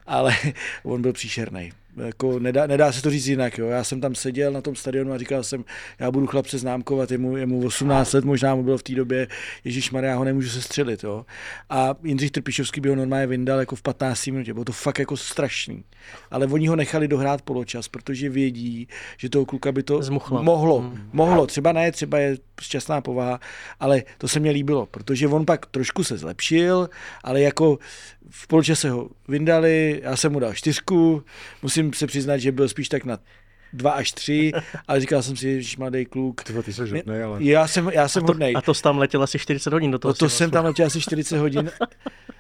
ale 0.06 0.36
on 0.82 1.02
byl 1.02 1.12
příšerný 1.12 1.72
jako 1.96 2.38
nedá, 2.38 2.66
nedá 2.66 2.92
se 2.92 3.02
to 3.02 3.10
říct 3.10 3.26
jinak. 3.26 3.58
Jo. 3.58 3.66
Já 3.66 3.84
jsem 3.84 4.00
tam 4.00 4.14
seděl 4.14 4.52
na 4.52 4.60
tom 4.60 4.76
stadionu 4.76 5.12
a 5.12 5.18
říkal 5.18 5.42
jsem, 5.42 5.64
já 5.98 6.10
budu 6.10 6.26
chlapce 6.26 6.58
známkovat, 6.58 7.10
je 7.10 7.18
mu, 7.18 7.36
je 7.36 7.46
mu 7.46 7.66
18 7.66 8.12
let, 8.12 8.24
možná 8.24 8.54
mu 8.54 8.62
bylo 8.62 8.78
v 8.78 8.82
té 8.82 8.94
době, 8.94 9.28
Ježíš 9.64 9.90
Maria, 9.90 10.16
ho 10.16 10.24
nemůžu 10.24 10.48
se 10.48 10.62
střelit. 10.62 11.04
Jo. 11.04 11.26
A 11.70 11.94
Jindřich 12.02 12.30
Trpišovský 12.30 12.80
by 12.80 12.88
ho 12.88 12.94
normálně 12.94 13.26
vyndal 13.26 13.58
jako 13.58 13.76
v 13.76 13.82
15 13.82 14.26
minutě. 14.26 14.52
Bylo 14.52 14.64
to 14.64 14.72
fakt 14.72 14.98
jako 14.98 15.16
strašný. 15.16 15.84
Ale 16.30 16.46
oni 16.46 16.66
ho 16.66 16.76
nechali 16.76 17.08
dohrát 17.08 17.42
poločas, 17.42 17.88
protože 17.88 18.28
vědí, 18.28 18.88
že 19.16 19.28
toho 19.28 19.44
kluka 19.44 19.72
by 19.72 19.82
to 19.82 20.02
Zmuchlo. 20.02 20.42
mohlo. 20.42 20.80
Hmm. 20.80 21.10
Mohlo. 21.12 21.46
Třeba 21.46 21.72
ne, 21.72 21.92
třeba 21.92 22.18
je 22.18 22.36
šťastná 22.60 23.00
povaha, 23.00 23.40
ale 23.80 24.02
to 24.18 24.28
se 24.28 24.40
mně 24.40 24.50
líbilo, 24.50 24.86
protože 24.86 25.28
on 25.28 25.46
pak 25.46 25.66
trošku 25.66 26.04
se 26.04 26.18
zlepšil, 26.18 26.90
ale 27.24 27.40
jako 27.40 27.78
v 28.30 28.46
poločase 28.46 28.90
ho 28.90 29.10
vyndali, 29.28 30.00
já 30.04 30.16
jsem 30.16 30.32
mu 30.32 30.40
dal 30.40 30.54
čtyřku, 30.54 31.24
musím 31.62 31.92
se 31.92 32.06
přiznat, 32.06 32.38
že 32.38 32.52
byl 32.52 32.68
spíš 32.68 32.88
tak 32.88 33.04
na 33.04 33.18
dva 33.72 33.90
až 33.90 34.12
tři, 34.12 34.52
ale 34.88 35.00
říkal 35.00 35.22
jsem 35.22 35.36
si, 35.36 35.62
že 35.62 35.76
mladý 35.78 36.04
kluk. 36.04 36.44
Ty, 36.44 36.62
ty 36.62 36.72
jsi 36.72 36.90
hodnej, 36.90 37.22
ale... 37.22 37.44
Já 37.44 37.66
jsem, 37.66 37.90
já 37.92 38.08
jsem 38.08 38.24
a 38.24 38.26
to, 38.26 38.32
hodnej. 38.32 38.54
A 38.56 38.60
to 38.60 38.74
tam 38.74 38.98
letěl 38.98 39.22
asi 39.22 39.38
40 39.38 39.72
hodin 39.72 39.90
do 39.90 39.98
toho. 39.98 40.10
No 40.10 40.14
to 40.14 40.28
jsem 40.28 40.50
tam 40.50 40.64
letěl 40.64 40.86
asi 40.86 41.00
40 41.00 41.38
hodin 41.38 41.70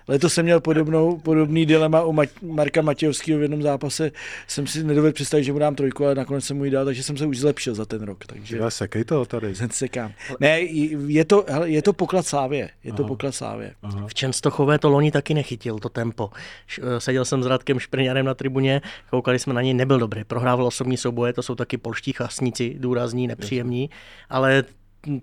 Letos 0.08 0.34
jsem 0.34 0.44
měl 0.44 0.60
podobnou, 0.60 1.18
podobný 1.18 1.66
dilema 1.66 2.02
u 2.02 2.12
Ma- 2.12 2.28
Marka 2.42 2.82
Matějovského 2.82 3.38
v 3.38 3.42
jednom 3.42 3.62
zápase. 3.62 4.10
Jsem 4.46 4.66
si 4.66 4.84
nedovedl 4.84 5.14
představit, 5.14 5.44
že 5.44 5.52
mu 5.52 5.58
dám 5.58 5.74
trojku, 5.74 6.04
ale 6.04 6.14
nakonec 6.14 6.44
jsem 6.44 6.56
mu 6.56 6.64
ji 6.64 6.70
dal, 6.70 6.84
takže 6.84 7.02
jsem 7.02 7.16
se 7.16 7.26
už 7.26 7.38
zlepšil 7.38 7.74
za 7.74 7.84
ten 7.84 8.02
rok. 8.02 8.26
Takže... 8.26 8.56
Já 8.56 8.70
sekej 8.70 9.04
to 9.04 9.24
tady. 9.24 9.54
Sekám. 9.70 10.12
Ne, 10.40 10.60
je 10.60 11.24
to, 11.24 11.44
hele, 11.48 11.70
je 11.70 11.82
to 11.82 11.92
poklad 11.92 12.26
Slávě. 12.26 12.70
Je 12.84 12.92
to 12.92 13.02
Aha. 13.02 13.08
poklad 13.08 13.34
Slávě. 13.34 13.74
Aha. 13.82 14.06
V 14.06 14.14
Čenstochové 14.14 14.78
to 14.78 14.90
loni 14.90 15.10
taky 15.10 15.34
nechytil, 15.34 15.78
to 15.78 15.88
tempo. 15.88 16.30
Eh, 16.78 17.00
seděl 17.00 17.24
jsem 17.24 17.42
s 17.42 17.46
Radkem 17.46 17.78
Šprňarem 17.78 18.26
na 18.26 18.34
tribuně, 18.34 18.80
koukali 19.10 19.38
jsme 19.38 19.54
na 19.54 19.62
něj, 19.62 19.74
nebyl 19.74 19.98
dobrý. 19.98 20.24
Prohrával 20.24 20.66
osobní 20.66 20.96
souboje, 21.18 21.32
to 21.32 21.42
jsou 21.42 21.54
taky 21.54 21.78
polští 21.78 22.12
chasníci, 22.12 22.74
důrazní, 22.78 23.26
nepříjemní, 23.26 23.90
ale 24.30 24.64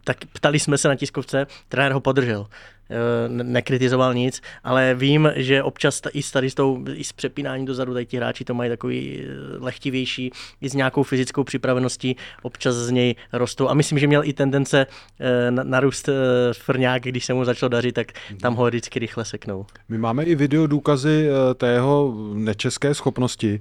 tak 0.04 0.18
ptali 0.34 0.60
jsme 0.60 0.78
se 0.78 0.88
na 0.88 0.96
tiskovce, 0.96 1.48
trenér 1.70 1.92
ho 1.92 2.00
podržel. 2.00 2.48
Eh, 2.90 3.30
nekritizoval 3.30 4.14
nic, 4.14 4.42
ale 4.64 4.96
vím, 4.96 5.32
že 5.36 5.64
občas 5.64 6.02
i 6.14 6.22
s 6.22 6.32
tady 6.32 6.50
s, 6.50 6.54
tou, 6.54 6.86
i 6.94 7.04
s 7.04 7.14
přepínáním 7.14 7.66
dozadu 7.66 7.94
tady 7.94 8.06
ti 8.06 8.18
hráči 8.18 8.44
to 8.46 8.54
mají 8.54 8.70
takový 8.70 9.20
eh, 9.20 9.28
lehtivější, 9.58 10.32
i 10.62 10.70
s 10.70 10.74
nějakou 10.74 11.04
fyzickou 11.04 11.44
připraveností, 11.44 12.16
občas 12.42 12.76
z 12.76 12.92
něj 12.92 13.16
rostou 13.34 13.70
a 13.70 13.74
myslím, 13.74 14.00
že 14.00 14.08
měl 14.08 14.24
i 14.24 14.34
tendence 14.34 14.88
eh, 15.20 15.52
narůst 15.52 16.10
frňák, 16.54 17.04
když 17.04 17.26
se 17.26 17.34
mu 17.34 17.46
začal 17.46 17.70
dařit, 17.70 17.96
tak 17.96 18.08
tam 18.42 18.56
ho 18.56 18.66
vždycky 18.66 19.00
rychle 19.00 19.26
seknou. 19.26 19.66
My 19.90 19.98
máme 19.98 20.24
i 20.24 20.36
video 20.36 20.68
důkazy 20.68 21.28
té 21.56 21.68
jeho 21.68 22.14
nečeské 22.34 22.94
schopnosti 22.94 23.60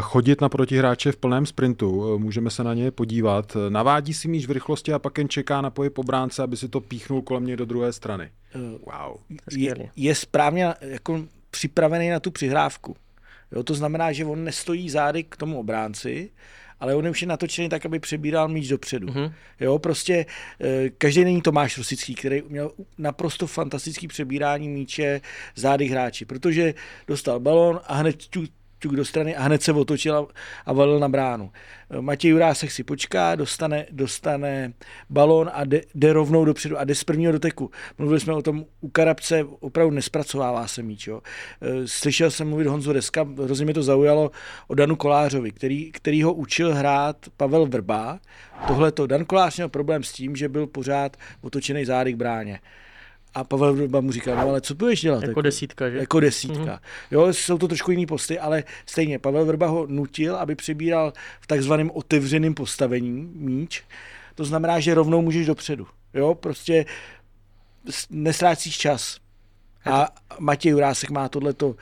chodit 0.00 0.40
na 0.40 0.48
protihráče 0.48 1.12
v 1.12 1.16
plném 1.16 1.46
sprintu. 1.46 2.18
Můžeme 2.18 2.50
se 2.50 2.64
na 2.64 2.74
ně 2.74 2.90
podívat. 2.90 3.56
Navádí 3.68 4.14
si 4.14 4.28
míč 4.28 4.46
v 4.46 4.50
rychlosti 4.50 4.92
a 4.92 4.98
pak 4.98 5.18
jen 5.18 5.28
čeká 5.28 5.60
na 5.60 5.70
pohyb 5.70 5.98
obránce, 5.98 6.42
aby 6.42 6.56
si 6.56 6.68
to 6.68 6.80
píchnul 6.80 7.22
kolem 7.22 7.46
něj 7.46 7.56
do 7.56 7.64
druhé 7.64 7.92
strany. 7.92 8.30
Eh, 8.54 8.58
wow. 8.58 9.16
Je, 9.50 9.74
je 9.96 10.14
správně 10.14 10.74
jako 10.80 11.24
připravený 11.50 12.10
na 12.10 12.20
tu 12.20 12.30
přihrávku. 12.30 12.96
Jo, 13.52 13.62
to 13.62 13.74
znamená, 13.74 14.12
že 14.12 14.24
on 14.24 14.44
nestojí 14.44 14.90
zády 14.90 15.24
k 15.24 15.36
tomu 15.36 15.58
obránci, 15.58 16.30
ale 16.80 16.94
on 16.94 17.04
je 17.04 17.10
už 17.10 17.22
je 17.22 17.28
natočený 17.28 17.68
tak, 17.68 17.86
aby 17.86 17.98
přebíral 17.98 18.48
míč 18.48 18.68
dopředu. 18.68 19.06
Mm-hmm. 19.06 19.32
Jo, 19.60 19.78
prostě 19.78 20.26
eh, 20.60 20.90
každý 20.90 21.24
není 21.24 21.42
Tomáš 21.42 21.78
Rosický, 21.78 22.14
který 22.14 22.42
měl 22.48 22.70
naprosto 22.98 23.46
fantastický 23.46 24.08
přebírání 24.08 24.68
míče 24.68 25.20
zády 25.56 25.86
hráči, 25.86 26.24
protože 26.24 26.74
dostal 27.06 27.40
balon 27.40 27.80
a 27.86 27.94
hned 27.94 28.16
ťuk 28.84 28.96
do 28.96 29.04
strany 29.04 29.36
a 29.36 29.42
hned 29.42 29.62
se 29.62 29.72
otočil 29.72 30.28
a 30.66 30.72
valil 30.72 31.00
na 31.00 31.08
bránu. 31.08 31.50
Matěj 32.00 32.30
Jurásek 32.30 32.70
si 32.70 32.84
počká, 32.84 33.34
dostane, 33.34 33.86
dostane 33.90 34.72
balón 35.10 35.50
a 35.52 35.64
jde, 35.64 35.80
jde 35.94 36.12
rovnou 36.12 36.44
dopředu 36.44 36.78
a 36.78 36.84
jde 36.84 36.94
z 36.94 37.04
prvního 37.04 37.32
doteku. 37.32 37.70
Mluvili 37.98 38.20
jsme 38.20 38.32
o 38.32 38.42
tom, 38.42 38.64
u 38.80 38.88
Karabce 38.88 39.44
opravdu 39.60 39.94
nespracovává 39.94 40.66
se 40.66 40.82
míč. 40.82 41.06
Jo. 41.06 41.20
E, 41.62 41.88
slyšel 41.88 42.30
jsem 42.30 42.48
mluvit 42.48 42.66
Honzu 42.66 42.92
Deska, 42.92 43.26
hrozně 43.44 43.64
mě 43.64 43.74
to 43.74 43.82
zaujalo 43.82 44.30
o 44.68 44.74
Danu 44.74 44.96
Kolářovi, 44.96 45.50
který, 45.50 45.92
který 45.92 46.22
ho 46.22 46.32
učil 46.32 46.74
hrát 46.74 47.16
Pavel 47.36 47.66
Vrba. 47.66 48.20
Tohle 48.66 48.92
to 48.92 49.06
Dan 49.06 49.24
Kolář 49.24 49.56
měl 49.56 49.68
problém 49.68 50.02
s 50.02 50.12
tím, 50.12 50.36
že 50.36 50.48
byl 50.48 50.66
pořád 50.66 51.16
otočený 51.42 51.84
zády 51.84 52.12
k 52.12 52.16
bráně. 52.16 52.60
A 53.34 53.44
Pavel 53.44 53.74
Vrba 53.74 54.00
mu 54.00 54.12
říká, 54.12 54.34
no 54.34 54.40
ale 54.40 54.60
co 54.60 54.74
budeš 54.74 55.00
dělat? 55.00 55.16
Jako, 55.16 55.30
jako 55.30 55.42
desítka, 55.42 55.90
že? 55.90 55.96
Jako 55.96 56.20
desítka. 56.20 56.62
Mm-hmm. 56.64 56.80
Jo, 57.10 57.32
jsou 57.32 57.58
to 57.58 57.68
trošku 57.68 57.90
jiný 57.90 58.06
posty, 58.06 58.38
ale 58.38 58.64
stejně 58.86 59.18
Pavel 59.18 59.44
Vrba 59.44 59.66
ho 59.66 59.86
nutil, 59.86 60.36
aby 60.36 60.54
přebíral 60.54 61.12
v 61.40 61.46
takzvaném 61.46 61.90
otevřeném 61.94 62.54
postavení 62.54 63.30
míč. 63.34 63.82
To 64.34 64.44
znamená, 64.44 64.80
že 64.80 64.94
rovnou 64.94 65.22
můžeš 65.22 65.46
dopředu. 65.46 65.86
Jo, 66.14 66.34
prostě 66.34 66.86
nestrácíš 68.10 68.78
čas. 68.78 69.18
A 69.84 70.08
Matěj 70.38 70.72
Jurásek 70.72 71.10
má 71.10 71.28
tohleto 71.28 71.74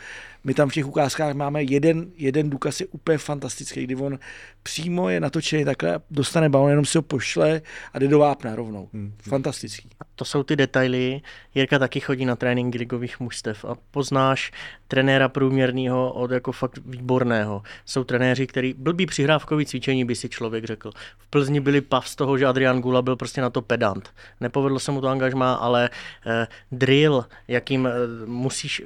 my 0.44 0.54
tam 0.54 0.68
v 0.68 0.72
těch 0.72 0.86
ukázkách 0.86 1.34
máme 1.34 1.62
jeden, 1.62 2.06
jeden 2.16 2.50
důkaz 2.50 2.80
je 2.80 2.86
úplně 2.86 3.18
fantastický, 3.18 3.84
kdy 3.84 3.96
on 3.96 4.18
přímo 4.62 5.08
je 5.08 5.20
natočený 5.20 5.64
takhle, 5.64 6.00
dostane 6.10 6.48
balon, 6.48 6.70
jenom 6.70 6.84
si 6.84 6.98
ho 6.98 7.02
pošle 7.02 7.62
a 7.92 7.98
jde 7.98 8.08
do 8.08 8.18
vápna 8.18 8.56
rovnou. 8.56 8.88
Hmm. 8.92 9.12
Fantastický. 9.22 9.88
A 10.00 10.04
to 10.14 10.24
jsou 10.24 10.42
ty 10.42 10.56
detaily. 10.56 11.20
Jirka 11.54 11.78
taky 11.78 12.00
chodí 12.00 12.24
na 12.24 12.36
tréninky 12.36 12.78
ligových 12.78 13.20
mužstev 13.20 13.64
a 13.64 13.76
poznáš 13.90 14.52
trenéra 14.88 15.28
průměrného 15.28 16.12
od 16.12 16.30
jako 16.30 16.52
fakt 16.52 16.78
výborného. 16.86 17.62
Jsou 17.86 18.04
trenéři, 18.04 18.46
který 18.46 18.74
blbý 18.74 19.06
přihrávkový 19.06 19.66
cvičení 19.66 20.04
by 20.04 20.14
si 20.14 20.28
člověk 20.28 20.64
řekl. 20.64 20.90
V 21.18 21.26
Plzni 21.26 21.60
byli 21.60 21.80
pav 21.80 22.08
z 22.08 22.16
toho, 22.16 22.38
že 22.38 22.46
Adrian 22.46 22.80
Gula 22.80 23.02
byl 23.02 23.16
prostě 23.16 23.40
na 23.40 23.50
to 23.50 23.62
pedant. 23.62 24.10
Nepovedlo 24.40 24.78
se 24.78 24.92
mu 24.92 25.00
to 25.00 25.08
angažmá, 25.08 25.54
ale 25.54 25.90
eh, 26.26 26.46
drill, 26.72 27.24
jakým 27.48 27.86
eh, 27.86 27.92
musíš 28.26 28.82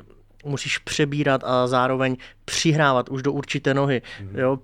musíš 0.46 0.78
přebírat 0.78 1.44
a 1.44 1.66
zároveň 1.66 2.16
přihrávat 2.44 3.08
už 3.08 3.22
do 3.22 3.32
určité 3.32 3.74
nohy. 3.74 4.02
Mm-hmm. 4.20 4.38
Jo? 4.38 4.58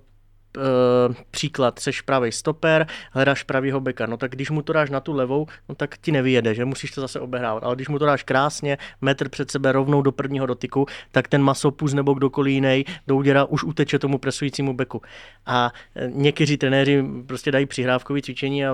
E, 0.57 1.13
příklad, 1.31 1.79
seš 1.79 2.01
pravý 2.01 2.31
stoper, 2.31 2.87
hledáš 3.11 3.43
pravýho 3.43 3.79
beka, 3.79 4.05
no 4.05 4.17
tak 4.17 4.31
když 4.31 4.49
mu 4.49 4.61
to 4.61 4.73
dáš 4.73 4.89
na 4.89 4.99
tu 4.99 5.13
levou, 5.13 5.47
no 5.69 5.75
tak 5.75 5.97
ti 5.97 6.11
nevyjede, 6.11 6.55
že 6.55 6.65
musíš 6.65 6.91
to 6.91 7.01
zase 7.01 7.19
obehrávat, 7.19 7.63
ale 7.63 7.75
když 7.75 7.87
mu 7.89 7.99
to 7.99 8.05
dáš 8.05 8.23
krásně, 8.23 8.77
metr 9.01 9.29
před 9.29 9.51
sebe 9.51 9.71
rovnou 9.71 10.01
do 10.01 10.11
prvního 10.11 10.45
dotyku, 10.45 10.85
tak 11.11 11.27
ten 11.27 11.43
masopus 11.43 11.93
nebo 11.93 12.13
kdokoliv 12.13 12.53
jiný 12.53 12.85
do 13.07 13.15
úděra 13.15 13.45
už 13.45 13.63
uteče 13.63 13.99
tomu 13.99 14.17
presujícímu 14.17 14.73
beku. 14.73 15.01
A 15.45 15.71
e, 15.95 16.07
někteří 16.13 16.57
trenéři 16.57 17.03
prostě 17.27 17.51
dají 17.51 17.65
přihrávkový 17.65 18.21
cvičení 18.21 18.65
a 18.65 18.73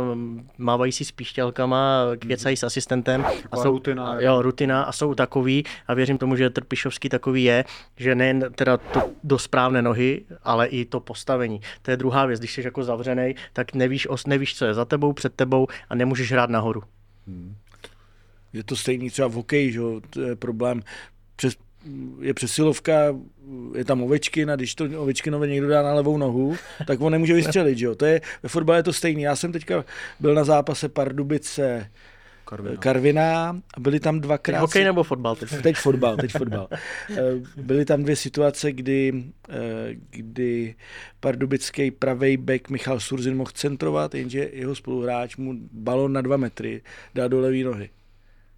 mávají 0.58 0.92
si 0.92 1.06
s 1.06 1.12
píšťalkama, 1.12 2.06
kvěcají 2.20 2.58
s 2.58 2.64
asistentem. 2.64 3.26
A 3.52 3.58
jsou, 3.58 3.72
rutina. 3.72 4.08
A, 4.08 4.22
jo, 4.22 4.42
rutina 4.42 4.84
a 4.84 4.92
jsou 4.92 5.16
takový 5.16 5.64
a 5.88 5.94
věřím 5.94 6.18
tomu, 6.18 6.36
že 6.36 6.50
Trpišovský 6.50 7.10
takový 7.10 7.44
je, 7.44 7.66
že 7.98 8.16
nejen 8.16 8.46
teda 8.56 8.78
to 8.78 9.10
do 9.24 9.40
správné 9.40 9.82
nohy, 9.82 10.26
ale 10.44 10.68
i 10.68 10.86
to 10.86 11.00
postavení. 11.00 11.62
To 11.82 11.92
je 11.92 11.98
druhá 11.98 12.26
věc, 12.26 12.40
když 12.40 12.54
jsi 12.54 12.62
jako 12.62 12.84
zavřený, 12.84 13.36
tak 13.54 13.74
nevíš, 13.74 14.08
nevíš, 14.28 14.56
co 14.56 14.66
je 14.66 14.74
za 14.74 14.86
tebou, 14.86 15.14
před 15.14 15.34
tebou 15.34 15.68
a 15.90 15.96
nemůžeš 15.96 16.32
hrát 16.32 16.50
nahoru. 16.50 16.84
Hmm. 17.28 17.56
Je 18.54 18.64
to 18.64 18.76
stejný 18.76 19.10
třeba 19.10 19.28
v 19.28 19.34
hokeji, 19.34 19.72
že? 19.72 19.80
to 20.10 20.22
je 20.22 20.36
problém. 20.36 20.82
Přes, 21.36 21.54
je 22.22 22.34
přesilovka, 22.34 22.94
je 23.76 23.86
tam 23.86 24.04
Ovečkin 24.04 24.52
a 24.52 24.56
když 24.56 24.76
to 24.76 24.86
Ovečkinovi 24.98 25.50
někdo 25.50 25.68
dá 25.68 25.82
na 25.84 25.94
levou 25.94 26.18
nohu, 26.18 26.56
tak 26.88 27.02
on 27.02 27.12
nemůže 27.12 27.34
vystřelit. 27.34 27.78
Že? 27.78 27.96
To 27.96 28.06
je, 28.06 28.22
ve 28.44 28.50
fotbale 28.50 28.80
je 28.80 28.84
to 28.84 28.94
stejný. 28.94 29.22
Já 29.22 29.36
jsem 29.36 29.52
teďka 29.52 29.86
byl 30.20 30.34
na 30.34 30.44
zápase 30.44 30.90
Pardubice 30.90 31.92
Karviná. 32.50 32.78
Karviná 32.78 33.62
a 33.74 33.80
byly 33.80 34.00
tam 34.00 34.20
dvakrát... 34.20 34.58
Teď 34.58 34.62
hokej 34.62 34.84
nebo 34.84 35.04
fotbal? 35.04 35.36
Teď, 35.36 35.50
teď 35.64 35.76
fotbal, 35.76 36.18
teď 36.18 36.32
fotbal. 36.32 36.68
Eh, 37.10 37.62
byly 37.62 37.86
tam 37.86 38.04
dvě 38.04 38.16
situace, 38.16 38.72
kdy, 38.72 39.24
eh, 39.50 39.56
kdy 40.10 40.76
pardubický 41.20 41.92
pravý 41.92 42.38
back 42.38 42.70
Michal 42.70 43.00
Surzin 43.00 43.36
mohl 43.36 43.52
centrovat, 43.54 44.16
jenže 44.16 44.50
jeho 44.54 44.76
spoluhráč 44.76 45.38
mu 45.38 45.54
balon 45.72 46.14
na 46.14 46.22
dva 46.22 46.38
metry 46.38 46.82
dá 47.16 47.28
do 47.28 47.40
levé 47.40 47.58
nohy. 47.58 47.90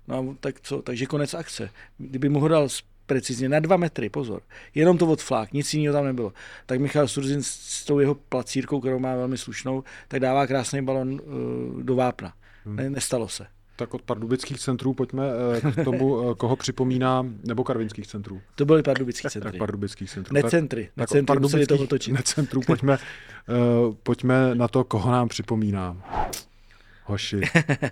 No 0.07 0.17
a 0.17 0.36
tak 0.39 0.62
co, 0.62 0.81
takže 0.81 1.05
konec 1.05 1.33
akce. 1.33 1.69
Kdyby 1.98 2.29
mu 2.29 2.39
ho 2.39 2.48
dal 2.48 2.67
precizně 3.05 3.50
na 3.50 3.60
dva 3.60 3.77
metry, 3.77 4.10
pozor, 4.10 4.41
jenom 4.75 4.98
to 4.98 5.07
odflák, 5.07 5.53
nic 5.53 5.74
jiného 5.74 5.93
tam 5.93 6.05
nebylo. 6.05 6.33
Tak 6.65 6.79
Michal 6.79 7.07
Surzin 7.07 7.43
s 7.43 7.86
tou 7.86 8.00
jeho 8.00 8.15
placírkou, 8.15 8.79
kterou 8.79 9.00
má 9.00 9.15
velmi 9.15 9.38
slušnou, 9.38 9.83
tak 10.07 10.19
dává 10.19 10.48
krásný 10.48 10.81
balon 10.81 11.12
uh, 11.12 11.83
do 11.83 11.95
vápna. 11.95 12.33
Hmm. 12.65 12.75
Ne, 12.75 12.89
nestalo 12.89 13.29
se 13.29 13.48
tak 13.81 13.93
od 13.93 14.01
pardubických 14.01 14.59
centrů 14.59 14.93
pojďme 14.93 15.23
eh, 15.63 15.71
k 15.71 15.83
tomu, 15.83 16.31
eh, 16.31 16.35
koho 16.35 16.55
připomíná, 16.55 17.25
nebo 17.43 17.63
karvinských 17.63 18.07
centrů. 18.07 18.41
To 18.55 18.65
byly 18.65 18.83
pardubických 18.83 19.31
centry. 19.31 19.51
Tak 19.51 19.59
pardubických 19.59 20.09
centrů. 20.09 20.33
Necentry. 20.33 20.83
Tak, 20.83 20.97
necentry 20.97 21.25
tak 21.25 21.39
museli 21.39 21.65
to 21.65 21.75
otočit. 21.75 22.11
Necentrů 22.11 22.61
pojďme, 22.67 22.97
uh, 22.97 23.95
pojďme 24.03 24.55
na 24.55 24.67
to, 24.67 24.83
koho 24.83 25.11
nám 25.11 25.27
připomíná. 25.27 25.97
Hoši. 27.05 27.41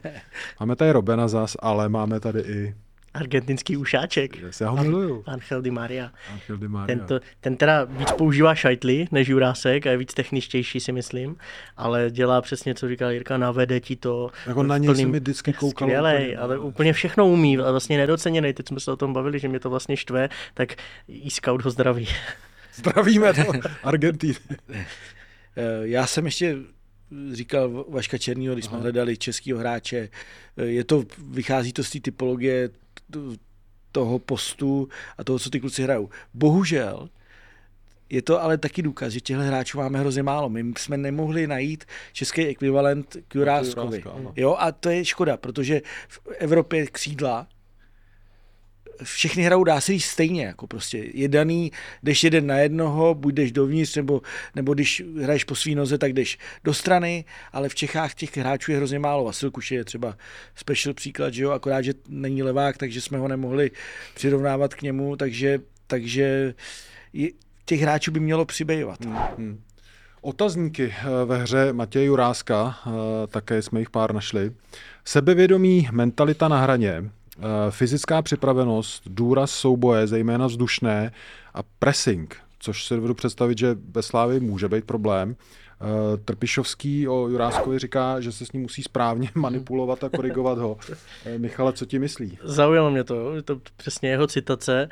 Máme 0.59 0.75
tady 0.75 0.91
Robena 0.91 1.27
zas, 1.27 1.57
ale 1.59 1.89
máme 1.89 2.19
tady 2.19 2.39
i 2.39 2.75
argentinský 3.13 3.77
ušáček. 3.77 4.37
Já 4.61 4.69
ho 4.69 4.83
miluju. 4.83 5.23
Angel 5.27 5.61
Di 5.61 5.71
Maria. 5.71 6.11
Angel 6.33 6.57
Di 6.57 6.67
Maria. 6.67 6.97
Tento, 6.97 7.19
ten 7.39 7.57
teda 7.57 7.83
víc 7.83 8.11
používá 8.11 8.55
šajtly 8.55 9.07
než 9.11 9.27
Jurásek 9.27 9.87
a 9.87 9.91
je 9.91 9.97
víc 9.97 10.13
techničtější 10.13 10.79
si 10.79 10.91
myslím, 10.91 11.35
ale 11.77 12.11
dělá 12.11 12.41
přesně, 12.41 12.75
co 12.75 12.87
říkal 12.87 13.11
Jirka, 13.11 13.37
navede 13.37 13.79
ti 13.79 13.95
to. 13.95 14.31
Jako 14.47 14.63
na 14.63 14.77
něj 14.77 15.05
mi 15.05 15.19
vždycky 15.19 15.53
koukal. 15.53 15.87
Skvělej, 15.87 16.37
ale 16.39 16.59
úplně 16.59 16.93
všechno 16.93 17.27
umí 17.27 17.57
a 17.57 17.71
vlastně 17.71 17.97
nedoceněný. 17.97 18.53
Teď 18.53 18.67
jsme 18.67 18.79
se 18.79 18.91
o 18.91 18.95
tom 18.95 19.13
bavili, 19.13 19.39
že 19.39 19.47
mě 19.47 19.59
to 19.59 19.69
vlastně 19.69 19.97
štve, 19.97 20.29
tak 20.53 20.73
i 21.07 21.29
scout 21.29 21.61
ho 21.61 21.71
zdraví. 21.71 22.07
Zdravíme 22.73 23.33
to, 23.33 23.51
Argentíny. 23.83 24.35
Eh, 25.57 25.87
já 25.87 26.07
jsem 26.07 26.25
ještě 26.25 26.57
říkal 27.31 27.85
Vaška 27.89 28.17
Černýho, 28.17 28.53
když 28.53 28.65
jsme 28.65 28.73
Aha. 28.73 28.81
hledali 28.81 29.17
českého 29.17 29.59
hráče. 29.59 30.09
Je 30.57 30.83
to, 30.83 31.03
vychází 31.17 31.73
to 31.73 31.83
z 31.83 31.89
té 31.89 31.99
typologie 31.99 32.69
toho 33.91 34.19
postu 34.19 34.89
a 35.17 35.23
toho, 35.23 35.39
co 35.39 35.49
ty 35.49 35.59
kluci 35.59 35.83
hrajou. 35.83 36.09
Bohužel, 36.33 37.09
je 38.09 38.21
to 38.21 38.43
ale 38.43 38.57
taky 38.57 38.81
důkaz, 38.81 39.13
že 39.13 39.19
těchto 39.19 39.43
hráčů 39.43 39.77
máme 39.77 39.99
hrozně 39.99 40.23
málo. 40.23 40.49
My 40.49 40.73
jsme 40.77 40.97
nemohli 40.97 41.47
najít 41.47 41.85
český 42.13 42.45
ekvivalent 42.45 43.17
k 43.27 43.35
Juráskovi. 43.35 44.03
Jo, 44.35 44.55
a 44.59 44.71
to 44.71 44.89
je 44.89 45.05
škoda, 45.05 45.37
protože 45.37 45.81
v 46.07 46.19
Evropě 46.37 46.87
křídla 46.87 47.47
všechny 49.03 49.43
hrajou, 49.43 49.63
dá 49.63 49.81
se 49.81 49.91
říct 49.91 50.05
stejně, 50.05 50.45
jako 50.45 50.67
prostě 50.67 50.97
je 51.13 51.27
daný, 51.27 51.71
jdeš 52.03 52.23
jeden 52.23 52.47
na 52.47 52.57
jednoho, 52.57 53.15
buď 53.15 53.33
jdeš 53.33 53.51
dovnitř, 53.51 53.95
nebo, 53.95 54.21
nebo 54.55 54.73
když 54.73 55.03
hraješ 55.21 55.43
po 55.43 55.55
svý 55.55 55.75
noze, 55.75 55.97
tak 55.97 56.13
jdeš 56.13 56.37
do 56.63 56.73
strany, 56.73 57.25
ale 57.53 57.69
v 57.69 57.75
Čechách 57.75 58.13
těch 58.13 58.37
hráčů 58.37 58.71
je 58.71 58.77
hrozně 58.77 58.99
málo. 58.99 59.23
Vasil 59.23 59.51
Kuše 59.51 59.75
je 59.75 59.83
třeba 59.83 60.17
special 60.55 60.93
příklad, 60.93 61.33
že 61.33 61.43
jo, 61.43 61.51
akorát, 61.51 61.81
že 61.81 61.93
není 62.07 62.43
levák, 62.43 62.77
takže 62.77 63.01
jsme 63.01 63.17
ho 63.17 63.27
nemohli 63.27 63.71
přirovnávat 64.13 64.73
k 64.73 64.81
němu, 64.81 65.15
takže, 65.15 65.59
takže 65.87 66.53
je, 67.13 67.29
těch 67.65 67.81
hráčů 67.81 68.11
by 68.11 68.19
mělo 68.19 68.45
přibývat. 68.45 69.05
Hmm, 69.05 69.17
hmm. 69.37 69.61
Otazníky 70.21 70.93
eh, 70.99 71.25
ve 71.25 71.37
hře 71.37 71.73
Matěje 71.73 72.05
Juráska, 72.05 72.75
eh, 72.87 72.91
také 73.27 73.61
jsme 73.61 73.79
jich 73.79 73.89
pár 73.89 74.13
našli. 74.13 74.51
Sebevědomí, 75.05 75.87
mentalita 75.91 76.47
na 76.47 76.61
hraně, 76.61 77.03
fyzická 77.69 78.21
připravenost, 78.21 79.03
důraz 79.05 79.51
souboje, 79.51 80.07
zejména 80.07 80.47
vzdušné 80.47 81.11
a 81.53 81.63
pressing, 81.79 82.37
což 82.59 82.85
si 82.85 82.95
dovedu 82.95 83.13
představit, 83.13 83.57
že 83.57 83.77
ve 83.91 84.01
Slávi 84.01 84.39
může 84.39 84.67
být 84.67 84.85
problém. 84.85 85.35
Trpišovský 86.25 87.07
o 87.07 87.27
Juráskovi 87.27 87.79
říká, 87.79 88.19
že 88.19 88.31
se 88.31 88.45
s 88.45 88.51
ním 88.51 88.61
musí 88.61 88.83
správně 88.83 89.29
manipulovat 89.35 90.03
a 90.03 90.09
korigovat 90.09 90.57
ho. 90.57 90.77
Michale, 91.37 91.73
co 91.73 91.85
ti 91.85 91.99
myslí? 91.99 92.37
Zaujalo 92.43 92.91
mě 92.91 93.03
to, 93.03 93.35
je 93.35 93.41
to 93.41 93.61
přesně 93.77 94.09
jeho 94.09 94.27
citace 94.27 94.89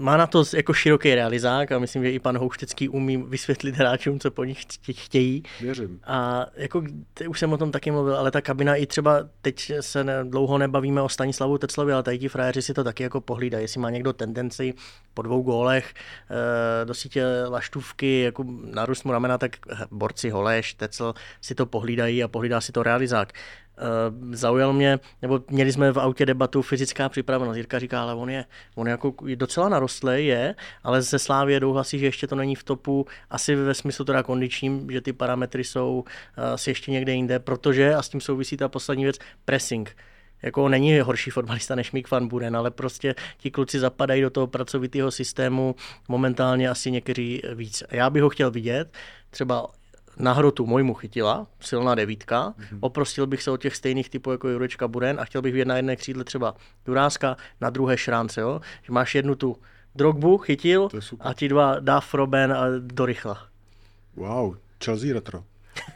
má 0.00 0.16
na 0.16 0.26
to 0.26 0.44
jako 0.56 0.72
široký 0.72 1.14
realizák 1.14 1.72
a 1.72 1.78
myslím, 1.78 2.04
že 2.04 2.10
i 2.10 2.18
pan 2.18 2.38
Houštecký 2.38 2.88
umí 2.88 3.16
vysvětlit 3.16 3.76
hráčům, 3.76 4.20
co 4.20 4.30
po 4.30 4.44
nich 4.44 4.58
chtějí. 4.92 5.42
Věřím. 5.60 6.00
A 6.04 6.46
jako 6.54 6.82
už 7.28 7.38
jsem 7.38 7.52
o 7.52 7.58
tom 7.58 7.70
taky 7.70 7.90
mluvil, 7.90 8.16
ale 8.16 8.30
ta 8.30 8.40
kabina 8.40 8.74
i 8.74 8.86
třeba, 8.86 9.28
teď 9.42 9.72
se 9.80 10.04
ne, 10.04 10.24
dlouho 10.24 10.58
nebavíme 10.58 11.02
o 11.02 11.08
Stanislavu 11.08 11.58
Teclovi, 11.58 11.92
ale 11.92 12.02
tady 12.02 12.18
ti 12.18 12.28
frajeři 12.28 12.62
si 12.62 12.74
to 12.74 12.84
taky 12.84 13.02
jako 13.02 13.20
pohlídají, 13.20 13.64
jestli 13.64 13.80
má 13.80 13.90
někdo 13.90 14.12
tendenci 14.12 14.74
po 15.14 15.22
dvou 15.22 15.42
gólech 15.42 15.94
e, 16.82 16.84
do 16.84 16.94
sítě 16.94 17.24
laštůvky, 17.48 18.20
jako 18.20 18.44
narůst 18.64 19.04
mu 19.04 19.12
ramena, 19.12 19.38
tak 19.38 19.56
borci 19.90 20.30
Holeš, 20.30 20.74
Tecl 20.74 21.14
si 21.40 21.54
to 21.54 21.66
pohlídají 21.66 22.24
a 22.24 22.28
pohlídá 22.28 22.60
si 22.60 22.72
to 22.72 22.82
realizák. 22.82 23.32
Uh, 23.80 24.34
zaujal 24.34 24.72
mě, 24.72 24.98
nebo 25.22 25.40
měli 25.50 25.72
jsme 25.72 25.92
v 25.92 25.98
autě 25.98 26.26
debatu 26.26 26.62
fyzická 26.62 27.08
připravenost. 27.08 27.56
Jirka 27.56 27.78
říká, 27.78 28.02
ale 28.02 28.14
on 28.14 28.30
je, 28.30 28.44
on 28.74 28.86
je 28.86 28.90
jako 28.90 29.14
docela 29.34 29.68
narostlý, 29.68 30.26
je, 30.26 30.54
ale 30.84 31.02
ze 31.02 31.18
Slávě 31.18 31.60
jdou 31.60 31.72
hlasy, 31.72 31.98
že 31.98 32.06
ještě 32.06 32.26
to 32.26 32.36
není 32.36 32.54
v 32.54 32.64
topu, 32.64 33.06
asi 33.30 33.54
ve 33.54 33.74
smyslu 33.74 34.04
teda 34.04 34.22
kondičním, 34.22 34.90
že 34.90 35.00
ty 35.00 35.12
parametry 35.12 35.64
jsou 35.64 36.04
uh, 36.38 36.44
asi 36.44 36.70
ještě 36.70 36.90
někde 36.90 37.12
jinde, 37.12 37.38
protože, 37.38 37.94
a 37.94 38.02
s 38.02 38.08
tím 38.08 38.20
souvisí 38.20 38.56
ta 38.56 38.68
poslední 38.68 39.04
věc, 39.04 39.16
pressing 39.44 39.96
jako 40.42 40.68
není 40.68 41.00
horší 41.00 41.30
fotbalista 41.30 41.74
než 41.74 41.92
Mick 41.92 42.10
van 42.10 42.28
Buren, 42.28 42.56
ale 42.56 42.70
prostě 42.70 43.14
ti 43.38 43.50
kluci 43.50 43.78
zapadají 43.78 44.22
do 44.22 44.30
toho 44.30 44.46
pracovitého 44.46 45.10
systému 45.10 45.74
momentálně 46.08 46.68
asi 46.68 46.90
někteří 46.90 47.42
víc. 47.54 47.82
Já 47.90 48.10
bych 48.10 48.22
ho 48.22 48.28
chtěl 48.28 48.50
vidět, 48.50 48.96
třeba 49.30 49.66
na 50.20 50.32
hrotu 50.32 50.66
Mojmu 50.66 50.94
chytila, 50.94 51.46
silná 51.60 51.94
devítka, 51.94 52.54
mm-hmm. 52.58 52.78
oprostil 52.80 53.26
bych 53.26 53.42
se 53.42 53.50
od 53.50 53.60
těch 53.60 53.76
stejných 53.76 54.10
typů 54.10 54.30
jako 54.30 54.48
Jurečka 54.48 54.88
Buren 54.88 55.20
a 55.20 55.24
chtěl 55.24 55.42
bych 55.42 55.52
vidět 55.52 55.68
na 55.68 55.76
jedné 55.76 55.96
křídle 55.96 56.24
třeba 56.24 56.54
Juráska, 56.86 57.36
na 57.60 57.70
druhé 57.70 57.98
Šránce, 57.98 58.40
jo? 58.40 58.60
že 58.82 58.92
máš 58.92 59.14
jednu 59.14 59.34
tu 59.34 59.56
Drogbu, 59.94 60.38
chytil 60.38 60.88
a 61.20 61.34
ti 61.34 61.48
dva 61.48 61.80
Duff, 61.80 62.14
Robben 62.14 62.52
a 62.52 62.64
do 62.78 63.06
rychla. 63.06 63.46
Wow, 64.16 64.56
Chelsea 64.84 65.14
retro. 65.14 65.44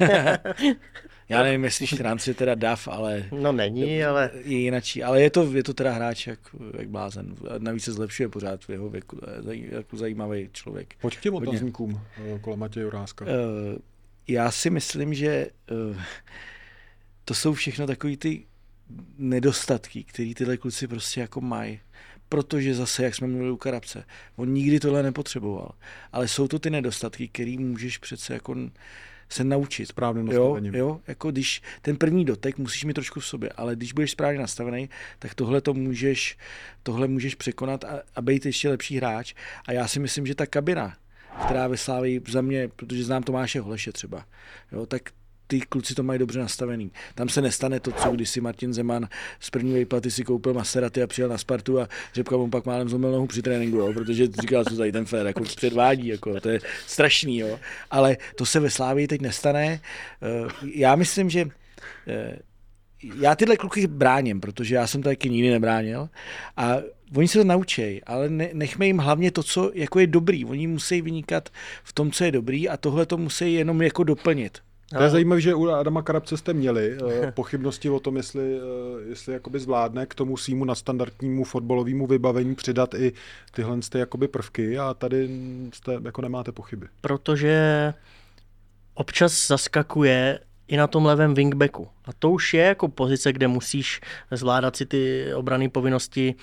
Já 1.29 1.43
nevím, 1.43 1.65
jestli 1.65 1.87
Šránce 1.87 2.31
je 2.31 2.35
teda 2.35 2.55
Duff, 2.55 2.89
ale... 2.89 3.25
No 3.33 3.53
není, 3.53 4.05
ale... 4.05 4.31
Je 4.35 4.59
jinačí, 4.59 5.03
ale 5.03 5.23
je 5.23 5.31
to, 5.31 5.53
je 5.53 5.63
to 5.63 5.75
teda 5.75 5.93
hráč 5.93 6.27
jak, 6.27 6.39
jak 6.79 6.89
blázen. 6.89 7.35
Navíc 7.59 7.85
se 7.85 7.93
zlepšuje 7.93 8.29
pořád 8.29 8.65
v 8.65 8.71
jeho 8.71 8.89
věku. 8.89 9.19
Jako 9.51 9.97
zajímavý 9.97 10.49
člověk. 10.53 10.95
Pojď 11.01 11.17
k 11.17 11.21
těm 11.21 11.35
otazníkům 11.35 12.01
eh, 12.35 12.39
kolem 12.39 12.59
Matěje 12.59 12.85
Juráska. 12.85 13.25
Uh, 13.25 13.31
já 14.29 14.51
si 14.51 14.71
myslím, 14.71 15.15
že 15.15 15.47
uh, 15.71 16.03
to 17.25 17.35
jsou 17.35 17.55
všechno 17.55 17.87
takové 17.87 18.17
ty 18.17 18.47
nedostatky, 19.19 20.05
které 20.05 20.35
tyhle 20.35 20.57
kluci 20.57 20.89
prostě 20.89 21.21
jako 21.21 21.41
mají. 21.41 21.81
Protože 22.29 22.75
zase, 22.75 23.05
jak 23.05 23.15
jsme 23.15 23.27
mluvili 23.27 23.51
u 23.51 23.57
Karabce, 23.57 24.05
on 24.37 24.53
nikdy 24.53 24.81
tohle 24.81 25.03
nepotřeboval. 25.03 25.71
Ale 26.13 26.29
jsou 26.29 26.49
to 26.49 26.59
ty 26.59 26.71
nedostatky, 26.71 27.29
které 27.29 27.57
můžeš 27.59 27.99
přece 27.99 28.35
jako 28.35 28.57
se 29.29 29.45
naučit. 29.45 29.87
Správným 29.87 30.29
jo, 30.29 30.59
jo, 30.73 31.01
jako 31.07 31.31
když 31.31 31.63
ten 31.83 31.97
první 31.97 32.25
dotek 32.25 32.59
musíš 32.59 32.85
mít 32.85 32.95
trošku 32.95 33.21
v 33.21 33.27
sobě, 33.27 33.51
ale 33.57 33.77
když 33.77 33.93
budeš 33.93 34.11
správně 34.11 34.39
nastavený, 34.39 34.91
tak 35.19 35.35
tohle 35.35 35.61
to 35.61 35.75
můžeš, 35.75 36.39
tohle 36.83 37.09
můžeš 37.09 37.35
překonat 37.35 37.85
a, 37.85 38.03
a 38.15 38.23
být 38.23 38.47
ještě 38.47 38.69
lepší 38.69 38.97
hráč. 38.97 39.35
A 39.67 39.73
já 39.73 39.89
si 39.89 40.01
myslím, 40.01 40.27
že 40.27 40.35
ta 40.35 40.47
kabina, 40.47 40.97
která 41.45 41.69
ve 41.69 41.77
za 42.29 42.41
mě, 42.41 42.69
protože 42.77 43.05
znám 43.05 43.23
Tomáše 43.23 43.61
Holeše 43.61 43.93
třeba, 43.93 44.25
jo, 44.73 44.87
tak 44.87 45.03
ty 45.47 45.61
kluci 45.61 45.95
to 45.95 46.03
mají 46.03 46.19
dobře 46.19 46.41
nastavený. 46.41 46.91
Tam 47.15 47.29
se 47.29 47.43
nestane 47.43 47.81
to, 47.81 47.93
co 47.93 48.11
když 48.11 48.31
si 48.31 48.41
Martin 48.41 48.73
Zeman 48.73 49.09
z 49.41 49.51
první 49.51 49.75
výplaty 49.75 50.11
si 50.11 50.25
koupil 50.25 50.55
Maseraty 50.55 51.03
a 51.03 51.07
přijel 51.07 51.29
na 51.29 51.39
Spartu 51.39 51.81
a 51.81 51.89
Řepka 52.15 52.37
mu 52.37 52.51
pak 52.51 52.67
málem 52.67 52.89
zlomil 52.89 53.13
nohu 53.13 53.27
při 53.27 53.43
tréninku, 53.43 53.77
jo, 53.77 53.93
protože 53.93 54.27
říkal, 54.27 54.65
co 54.65 54.77
tady 54.77 54.93
ten 54.93 55.05
fér 55.05 55.27
jako 55.27 55.43
předvádí, 55.43 56.07
jako, 56.07 56.41
to 56.41 56.49
je 56.49 56.61
strašný. 56.87 57.39
Jo. 57.39 57.61
Ale 57.91 58.17
to 58.37 58.47
se 58.47 58.61
ve 58.61 58.71
Slávii 58.71 59.09
teď 59.09 59.21
nestane. 59.21 59.81
Eh, 60.23 60.49
já 60.75 60.97
myslím, 60.97 61.31
že 61.31 61.49
eh, 62.07 62.37
já 63.21 63.35
tyhle 63.35 63.57
kluky 63.57 63.87
bráním, 63.87 64.41
protože 64.41 64.75
já 64.75 64.87
jsem 64.87 65.03
to 65.03 65.09
taky 65.09 65.31
nikdy 65.31 65.51
nebránil 65.51 66.09
a 66.57 66.77
oni 67.17 67.29
se 67.29 67.39
to 67.39 67.45
naučí, 67.45 68.05
ale 68.05 68.29
ne, 68.29 68.51
nechme 68.53 68.87
jim 68.87 68.99
hlavně 68.99 69.31
to, 69.31 69.43
co 69.43 69.71
jako 69.75 69.99
je 70.01 70.07
dobrý. 70.07 70.45
Oni 70.45 70.67
musí 70.67 71.03
vynikat 71.03 71.49
v 71.85 71.93
tom, 71.93 72.11
co 72.11 72.25
je 72.25 72.33
dobrý 72.33 72.69
a 72.69 72.77
tohle 72.77 73.07
to 73.07 73.17
musí 73.17 73.55
jenom 73.55 73.83
jako 73.83 74.05
doplnit. 74.05 74.59
To 74.97 75.03
je 75.03 75.11
zajímavé, 75.11 75.41
že 75.41 75.55
u 75.55 75.69
Adama 75.69 76.03
Karabce 76.03 76.37
jste 76.37 76.53
měli 76.53 76.99
uh, 77.03 77.31
pochybnosti 77.35 77.91
o 77.91 78.01
tom, 78.01 78.17
jestli, 78.17 78.61
uh, 78.61 79.09
jestli 79.09 79.33
jakoby 79.33 79.61
zvládne 79.61 80.07
k 80.07 80.15
tomu 80.15 80.37
svýmu 80.37 80.65
nadstandardnímu 80.65 81.45
fotbalovému 81.45 82.07
vybavení 82.07 82.55
přidat 82.55 82.95
i 82.95 83.13
tyhle 83.55 83.79
ty 83.89 83.99
jakoby 83.99 84.29
prvky 84.29 84.79
a 84.79 84.95
tady 84.95 85.29
jste, 85.73 85.99
jako 86.05 86.23
nemáte 86.23 86.53
pochyby. 86.53 86.87
Protože 87.01 87.95
občas 88.95 89.47
zaskakuje 89.47 90.39
i 90.69 90.77
na 90.77 90.87
tom 90.87 91.07
levém 91.07 91.35
wingbacku. 91.35 91.89
A 92.05 92.13
to 92.13 92.31
už 92.31 92.55
je 92.55 92.63
jako 92.65 92.89
pozice, 92.89 93.33
kde 93.33 93.49
musíš 93.49 94.01
zvládat 94.31 94.77
si 94.77 94.87
ty 94.87 95.35
obrany 95.35 95.69
povinnosti 95.69 96.35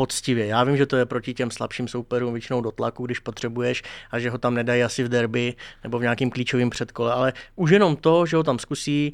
poctivě. 0.00 0.46
Já 0.46 0.64
vím, 0.64 0.76
že 0.76 0.86
to 0.86 0.96
je 0.96 1.06
proti 1.06 1.34
těm 1.34 1.50
slabším 1.50 1.88
souperům 1.88 2.32
většinou 2.32 2.60
do 2.60 2.70
tlaku, 2.70 3.06
když 3.06 3.18
potřebuješ 3.18 3.82
a 4.10 4.18
že 4.18 4.30
ho 4.30 4.38
tam 4.38 4.54
nedají 4.54 4.82
asi 4.82 5.04
v 5.04 5.08
derby 5.08 5.54
nebo 5.84 5.98
v 5.98 6.02
nějakým 6.02 6.30
klíčovým 6.30 6.70
předkole, 6.70 7.12
ale 7.12 7.32
už 7.56 7.70
jenom 7.70 7.96
to, 7.96 8.26
že 8.26 8.36
ho 8.36 8.42
tam 8.42 8.58
zkusí, 8.58 9.12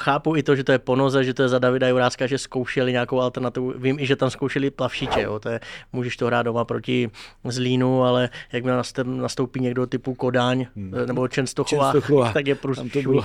chápu 0.00 0.36
i 0.36 0.42
to, 0.42 0.56
že 0.56 0.64
to 0.64 0.72
je 0.72 0.78
ponoze, 0.78 1.24
že 1.24 1.34
to 1.34 1.42
je 1.42 1.48
za 1.48 1.58
Davida 1.58 1.88
Juráska, 1.88 2.26
že 2.26 2.38
zkoušeli 2.38 2.92
nějakou 2.92 3.20
alternativu. 3.20 3.74
Vím 3.76 3.98
i, 4.00 4.06
že 4.06 4.16
tam 4.16 4.30
zkoušeli 4.30 4.70
plavšiče, 4.70 5.22
jo. 5.22 5.38
To 5.38 5.48
je, 5.48 5.60
můžeš 5.92 6.16
to 6.16 6.26
hrát 6.26 6.42
doma 6.42 6.64
proti 6.64 7.10
Zlínu, 7.44 8.02
ale 8.04 8.28
jakmile 8.52 8.82
nastoupí 9.04 9.60
někdo 9.60 9.86
typu 9.86 10.14
Kodáň 10.14 10.66
hmm. 10.76 10.92
nebo 11.06 11.28
Čenstochová, 11.28 11.92
Čenstochová, 11.92 12.32
tak 12.38 12.46
je 12.46 12.54
průšvih. 12.54 12.92
To, 12.92 13.02
bylo, 13.02 13.24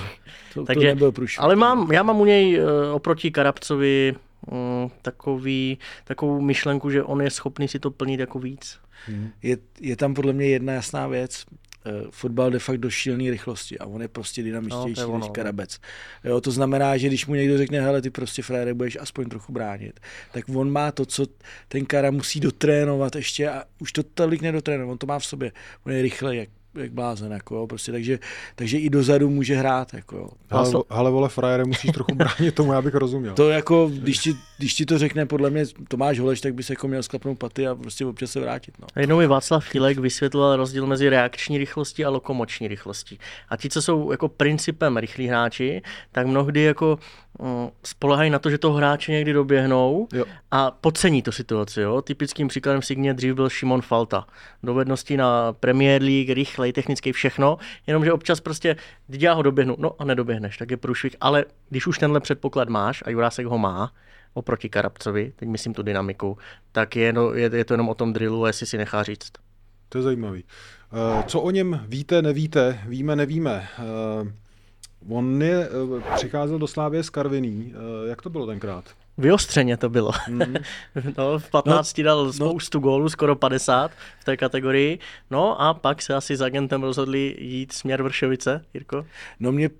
to, 0.54 0.64
Takže, 0.64 0.96
to 0.96 1.12
Ale 1.38 1.56
mám, 1.56 1.92
já 1.92 2.02
mám 2.02 2.20
u 2.20 2.24
něj 2.24 2.60
eh, 2.60 2.90
oproti 2.90 3.30
Karabcovi 3.30 4.14
takový, 5.02 5.78
takovou 6.04 6.40
myšlenku, 6.40 6.90
že 6.90 7.02
on 7.02 7.22
je 7.22 7.30
schopný 7.30 7.68
si 7.68 7.78
to 7.78 7.90
plnit 7.90 8.20
jako 8.20 8.38
víc. 8.38 8.78
Hmm. 9.06 9.30
Je, 9.42 9.56
je 9.80 9.96
tam 9.96 10.14
podle 10.14 10.32
mě 10.32 10.46
jedna 10.46 10.72
jasná 10.72 11.06
věc. 11.06 11.44
Uh, 11.86 12.10
fotbal 12.10 12.50
de 12.50 12.58
facto 12.58 12.80
do 12.80 12.90
šílené 12.90 13.30
rychlosti 13.30 13.78
a 13.78 13.86
on 13.86 14.02
je 14.02 14.08
prostě 14.08 14.42
dynamičtější 14.42 15.00
no, 15.00 15.18
než 15.18 15.28
Karabec. 15.32 15.80
Jo, 16.24 16.40
to 16.40 16.50
znamená, 16.50 16.96
že 16.96 17.08
když 17.08 17.26
mu 17.26 17.34
někdo 17.34 17.58
řekne, 17.58 17.80
hele, 17.80 18.02
ty 18.02 18.10
prostě 18.10 18.42
frére 18.42 18.74
budeš 18.74 18.98
aspoň 19.00 19.28
trochu 19.28 19.52
bránit, 19.52 20.00
tak 20.32 20.44
on 20.54 20.70
má 20.70 20.92
to, 20.92 21.06
co 21.06 21.26
ten 21.68 21.86
Kara 21.86 22.10
musí 22.10 22.40
dotrénovat 22.40 23.16
ještě 23.16 23.48
a 23.48 23.64
už 23.78 23.92
to 23.92 24.02
tolik 24.02 24.42
nedotrénuje, 24.42 24.90
on 24.90 24.98
to 24.98 25.06
má 25.06 25.18
v 25.18 25.26
sobě, 25.26 25.52
on 25.86 25.92
je 25.92 26.02
rychlej, 26.02 26.38
jak 26.38 26.48
jak 26.74 26.92
blázen, 26.92 27.32
jako 27.32 27.54
jo, 27.54 27.66
prostě, 27.66 27.92
takže, 27.92 28.18
takže 28.54 28.78
i 28.78 28.90
dozadu 28.90 29.30
může 29.30 29.54
hrát, 29.54 29.94
jako 29.94 30.16
jo. 30.16 30.28
Ale, 30.50 30.70
ale 30.90 31.10
vole, 31.10 31.28
frajere, 31.28 31.64
musíš 31.64 31.90
trochu 31.90 32.14
bránit 32.14 32.54
tomu, 32.54 32.72
já 32.72 32.82
bych 32.82 32.94
rozuměl. 32.94 33.34
To 33.34 33.50
jako, 33.50 33.90
když 33.94 34.18
ti, 34.18 34.34
když 34.58 34.74
ti 34.74 34.86
to 34.86 34.98
řekne, 34.98 35.26
podle 35.26 35.50
mě 35.50 35.64
Tomáš 35.88 36.18
Holeš, 36.18 36.40
tak 36.40 36.54
bys 36.54 36.70
jako 36.70 36.88
měl 36.88 37.02
sklapnout 37.02 37.38
paty 37.38 37.66
a 37.66 37.74
prostě 37.74 38.06
občas 38.06 38.30
se 38.30 38.40
vrátit, 38.40 38.74
no. 38.78 38.86
Jednou 38.96 39.18
mi 39.18 39.26
Václav 39.26 39.64
Filek 39.64 39.98
vysvětloval 39.98 40.56
rozdíl 40.56 40.86
mezi 40.86 41.08
reakční 41.08 41.58
rychlostí 41.58 42.04
a 42.04 42.10
lokomoční 42.10 42.68
rychlostí. 42.68 43.18
A 43.48 43.56
ti, 43.56 43.70
co 43.70 43.82
jsou 43.82 44.10
jako 44.10 44.28
principem 44.28 44.96
rychlí 44.96 45.26
hráči, 45.26 45.82
tak 46.12 46.26
mnohdy 46.26 46.62
jako 46.62 46.98
Mm, 47.42 47.68
spolehají 47.84 48.30
na 48.30 48.38
to, 48.38 48.50
že 48.50 48.58
toho 48.58 48.74
hráče 48.74 49.12
někdy 49.12 49.32
doběhnou 49.32 50.08
jo. 50.12 50.24
a 50.50 50.70
podcení 50.70 51.22
to 51.22 51.32
situaci. 51.32 51.80
Jo? 51.80 52.02
Typickým 52.02 52.48
příkladem 52.48 52.82
Signě 52.82 53.14
dřív 53.14 53.34
byl 53.34 53.48
Šimon 53.48 53.82
Falta. 53.82 54.26
Dovednosti 54.62 55.16
na 55.16 55.52
Premier 55.52 56.02
League, 56.02 56.30
rychlej, 56.64 56.72
technický, 56.72 57.12
všechno, 57.12 57.58
jenomže 57.86 58.12
občas 58.12 58.40
prostě, 58.40 58.76
když 59.06 59.22
já 59.22 59.32
ho 59.32 59.42
doběhnu, 59.42 59.76
no 59.78 59.94
a 59.98 60.04
nedoběhneš, 60.04 60.56
tak 60.56 60.70
je 60.70 60.76
průšvih. 60.76 61.16
Ale 61.20 61.44
když 61.70 61.86
už 61.86 61.98
tenhle 61.98 62.20
předpoklad 62.20 62.68
máš 62.68 63.02
a 63.06 63.10
Jurásek 63.10 63.46
ho 63.46 63.58
má, 63.58 63.92
oproti 64.34 64.68
Karabcovi, 64.68 65.32
teď 65.36 65.48
myslím 65.48 65.74
tu 65.74 65.82
dynamiku, 65.82 66.38
tak 66.72 66.96
je, 66.96 67.12
no, 67.12 67.34
je, 67.34 67.50
je 67.54 67.64
to 67.64 67.74
jenom 67.74 67.88
o 67.88 67.94
tom 67.94 68.12
drillu, 68.12 68.46
jestli 68.46 68.66
si 68.66 68.78
nechá 68.78 69.02
říct. 69.02 69.32
To 69.88 69.98
je 69.98 70.02
zajímavý. 70.02 70.44
Uh, 70.92 71.22
co 71.22 71.40
o 71.40 71.50
něm 71.50 71.80
víte, 71.88 72.22
nevíte, 72.22 72.80
víme, 72.86 73.16
nevíme. 73.16 73.68
Uh, 73.78 75.16
on 75.16 75.42
je, 75.42 75.68
uh, 75.70 76.00
přicházel 76.14 76.58
do 76.58 76.66
Slávě 76.66 77.02
z 77.02 77.10
Karviný. 77.10 77.74
Uh, 77.74 78.08
jak 78.08 78.22
to 78.22 78.30
bylo 78.30 78.46
tenkrát? 78.46 78.84
Vyostřeně 79.18 79.76
to 79.76 79.88
bylo. 79.88 80.12
Mm. 80.28 80.40
no, 81.18 81.38
v 81.38 81.50
15 81.50 81.98
no, 81.98 82.04
dal 82.04 82.24
no. 82.24 82.32
spoustu 82.32 82.78
no. 82.78 82.82
gólů, 82.82 83.08
skoro 83.08 83.36
50 83.36 83.90
v 84.20 84.24
té 84.24 84.36
kategorii. 84.36 84.98
No 85.30 85.60
a 85.60 85.74
pak 85.74 86.02
se 86.02 86.14
asi 86.14 86.36
s 86.36 86.42
agentem 86.42 86.82
rozhodli 86.82 87.36
jít 87.38 87.72
směr 87.72 88.02
Vršovice, 88.02 88.64
Jirko? 88.74 89.06
No 89.40 89.52
mě 89.52 89.70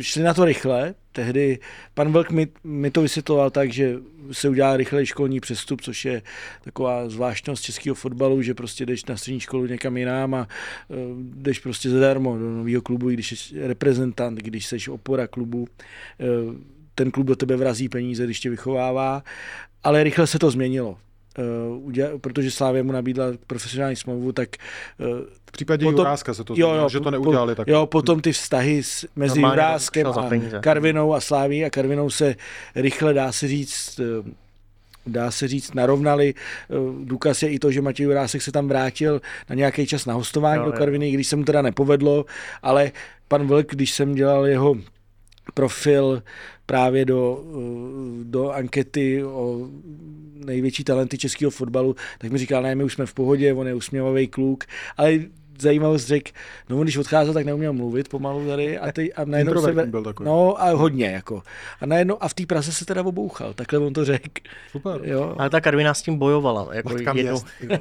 šli 0.00 0.22
na 0.22 0.34
to 0.34 0.44
rychle. 0.44 0.94
Tehdy 1.12 1.58
pan 1.94 2.12
Vlk 2.12 2.30
mi, 2.30 2.48
mi 2.64 2.90
to 2.90 3.02
vysvětloval 3.02 3.50
tak, 3.50 3.72
že 3.72 3.96
se 4.32 4.48
udělá 4.48 4.76
rychle 4.76 5.06
školní 5.06 5.40
přestup, 5.40 5.80
což 5.80 6.04
je 6.04 6.22
taková 6.64 7.08
zvláštnost 7.08 7.62
českého 7.62 7.94
fotbalu, 7.94 8.42
že 8.42 8.54
prostě 8.54 8.86
jdeš 8.86 9.04
na 9.04 9.16
střední 9.16 9.40
školu 9.40 9.66
někam 9.66 9.96
jinam 9.96 10.34
a 10.34 10.48
uh, 10.88 10.96
jdeš 11.18 11.58
prostě 11.58 11.90
zadarmo 11.90 12.38
do 12.38 12.50
nového 12.50 12.82
klubu, 12.82 13.10
když 13.10 13.32
jsi 13.32 13.66
reprezentant, 13.66 14.38
když 14.38 14.66
jsi 14.66 14.90
opora 14.90 15.26
klubu. 15.26 15.68
Ten 16.94 17.10
klub 17.10 17.26
do 17.26 17.36
tebe 17.36 17.56
vrazí 17.56 17.88
peníze, 17.88 18.24
když 18.24 18.40
tě 18.40 18.50
vychovává, 18.50 19.22
ale 19.84 20.02
rychle 20.02 20.26
se 20.26 20.38
to 20.38 20.50
změnilo. 20.50 20.96
Uh, 21.82 22.18
protože 22.18 22.50
Slávě 22.50 22.82
mu 22.82 22.92
nabídla 22.92 23.26
profesionální 23.46 23.96
smlouvu, 23.96 24.32
tak 24.32 24.48
uh, 24.98 25.06
v 25.48 25.52
případě 25.52 25.84
potom, 25.84 25.98
Juráska 25.98 26.34
se 26.34 26.44
to 26.44 26.54
jo, 26.56 26.74
jo, 26.74 26.88
že 26.88 27.00
to 27.00 27.10
neudělali 27.10 27.54
tak. 27.54 27.68
Jo, 27.68 27.86
potom 27.86 28.20
ty 28.20 28.32
vztahy 28.32 28.82
s, 28.82 29.06
mezi 29.16 29.40
Juráskem 29.40 30.06
a 30.06 30.30
Karvinou 30.60 31.14
a 31.14 31.20
Sláví 31.20 31.64
a 31.64 31.70
Karvinou 31.70 32.10
se 32.10 32.34
rychle, 32.74 33.14
dá 33.14 33.32
se 33.32 33.48
říct, 33.48 34.00
uh, 34.00 34.26
dá 35.06 35.30
se 35.30 35.48
říct, 35.48 35.74
narovnali. 35.74 36.34
Důkaz 37.04 37.42
je 37.42 37.48
i 37.48 37.58
to, 37.58 37.72
že 37.72 37.82
Matěj 37.82 38.06
Jurásek 38.06 38.42
se 38.42 38.52
tam 38.52 38.68
vrátil 38.68 39.20
na 39.48 39.54
nějaký 39.54 39.86
čas 39.86 40.06
na 40.06 40.14
hostování 40.14 40.60
jo, 40.64 40.70
do 40.70 40.72
Karviny, 40.72 41.10
když 41.10 41.28
se 41.28 41.36
mu 41.36 41.44
teda 41.44 41.62
nepovedlo, 41.62 42.24
ale 42.62 42.92
pan 43.28 43.46
Vlk, 43.46 43.70
když 43.70 43.92
jsem 43.92 44.14
dělal 44.14 44.46
jeho 44.46 44.76
profil 45.54 46.22
právě 46.66 47.04
do, 47.04 47.44
do 48.22 48.50
ankety 48.50 49.24
o 49.24 49.68
největší 50.34 50.84
talenty 50.84 51.18
českého 51.18 51.50
fotbalu, 51.50 51.96
tak 52.18 52.30
mi 52.30 52.38
říkal, 52.38 52.62
ne, 52.62 52.74
my 52.74 52.84
už 52.84 52.94
jsme 52.94 53.06
v 53.06 53.14
pohodě, 53.14 53.52
on 53.52 53.66
je 53.66 53.74
usměvavý 53.74 54.28
kluk, 54.28 54.64
ale 54.96 55.18
zajímavost 55.58 56.06
řekl, 56.06 56.30
no 56.68 56.76
on 56.76 56.82
když 56.82 56.96
odcházel, 56.96 57.34
tak 57.34 57.46
neuměl 57.46 57.72
mluvit 57.72 58.08
pomalu 58.08 58.46
tady 58.46 58.78
a, 58.78 58.92
ty, 58.92 59.12
a 59.12 59.24
najednou 59.24 59.62
se, 59.62 59.72
byl 59.72 60.04
takový. 60.04 60.26
no 60.26 60.62
a 60.62 60.70
hodně 60.70 61.06
jako. 61.06 61.42
A 61.80 61.86
najednou 61.86 62.22
a 62.22 62.28
v 62.28 62.34
té 62.34 62.46
Praze 62.46 62.72
se 62.72 62.84
teda 62.84 63.02
obouchal, 63.02 63.54
takhle 63.54 63.78
on 63.78 63.92
to 63.92 64.04
řekl. 64.04 64.42
Super. 64.70 65.00
Jo. 65.04 65.34
Ale 65.38 65.50
ta 65.50 65.60
Karvina 65.60 65.94
s 65.94 66.02
tím 66.02 66.18
bojovala. 66.18 66.68
Jako 66.74 66.96
jednou... 67.14 67.40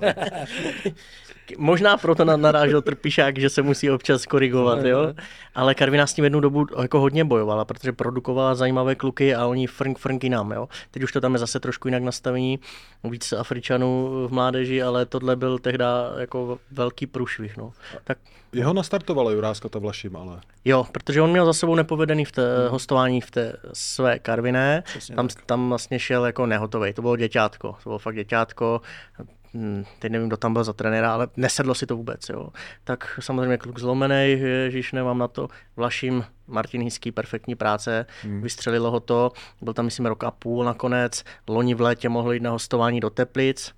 Možná 1.58 1.98
proto 1.98 2.26
narážel 2.26 2.82
Trpišák, 2.82 3.40
že 3.40 3.50
se 3.50 3.62
musí 3.62 3.90
občas 3.90 4.26
korigovat, 4.26 4.86
jo? 4.86 5.14
Ale 5.56 5.76
Karvina 5.76 6.08
s 6.08 6.14
tím 6.14 6.24
jednu 6.24 6.40
dobu 6.40 6.66
jako 6.82 7.00
hodně 7.00 7.26
bojovala, 7.26 7.66
protože 7.66 7.92
produkovala 7.92 8.56
zajímavé 8.56 8.96
kluky 8.96 9.36
a 9.36 9.46
oni 9.46 9.68
frnk 9.68 10.00
frnk 10.00 10.24
nám, 10.24 10.52
jo? 10.52 10.68
Teď 10.92 11.04
už 11.04 11.12
to 11.12 11.22
tam 11.22 11.34
je 11.34 11.40
zase 11.40 11.60
trošku 11.60 11.88
jinak 11.88 12.04
nastavení, 12.04 12.60
víc 13.04 13.34
Afričanů 13.34 14.10
v 14.28 14.32
mládeži, 14.32 14.84
ale 14.84 15.06
tohle 15.06 15.36
byl 15.36 15.60
tehdy 15.60 15.86
jako 16.18 16.60
velký 16.72 17.08
průšvih, 17.08 17.58
no. 17.58 17.72
Tak 18.04 18.18
jeho 18.54 18.74
nastartovala 18.74 19.32
Juráska 19.32 19.70
ta 19.70 19.80
Vlašim, 19.80 20.16
ale... 20.16 20.42
Jo, 20.66 20.86
protože 20.92 21.22
on 21.22 21.32
měl 21.32 21.46
za 21.46 21.54
sebou 21.54 21.76
nepovedený 21.76 22.26
v 22.26 22.32
té 22.32 22.58
hmm. 22.60 22.72
hostování 22.72 23.22
v 23.22 23.32
té 23.32 23.54
své 23.74 24.20
Karviné. 24.20 24.84
tam, 25.16 25.28
tam 25.46 25.70
vlastně 25.70 26.00
šel 26.00 26.26
jako 26.26 26.46
nehotový. 26.46 26.94
To 26.94 27.02
bylo 27.02 27.18
děťátko. 27.18 27.76
To 27.84 27.90
bylo 27.90 28.00
fakt 28.00 28.16
děťátko. 28.16 28.82
Hm, 29.54 29.84
teď 30.00 30.12
nevím, 30.12 30.28
kdo 30.28 30.38
tam 30.38 30.54
byl 30.54 30.64
za 30.64 30.74
trenéra, 30.74 31.14
ale 31.14 31.28
nesedlo 31.38 31.76
si 31.76 31.86
to 31.86 31.98
vůbec. 31.98 32.30
Jo. 32.30 32.50
Tak 32.84 33.20
samozřejmě 33.22 33.58
kluk 33.58 33.80
zlomený, 33.80 34.40
ježiš, 34.40 34.92
nemám 34.92 35.18
na 35.18 35.28
to. 35.28 35.48
Vlaším 35.76 36.26
Martin 36.48 36.82
Hýský, 36.82 37.12
perfektní 37.12 37.56
práce, 37.56 38.06
hmm. 38.24 38.42
vystřelilo 38.42 38.92
ho 38.92 39.00
to, 39.00 39.32
byl 39.62 39.74
tam 39.74 39.86
myslím 39.86 40.06
rok 40.06 40.24
a 40.24 40.32
půl 40.32 40.64
nakonec, 40.64 41.24
loni 41.48 41.76
v 41.76 41.82
létě 41.82 42.10
mohl 42.10 42.34
jít 42.34 42.44
na 42.44 42.52
hostování 42.52 43.00
do 43.00 43.10
Teplic, 43.10 43.74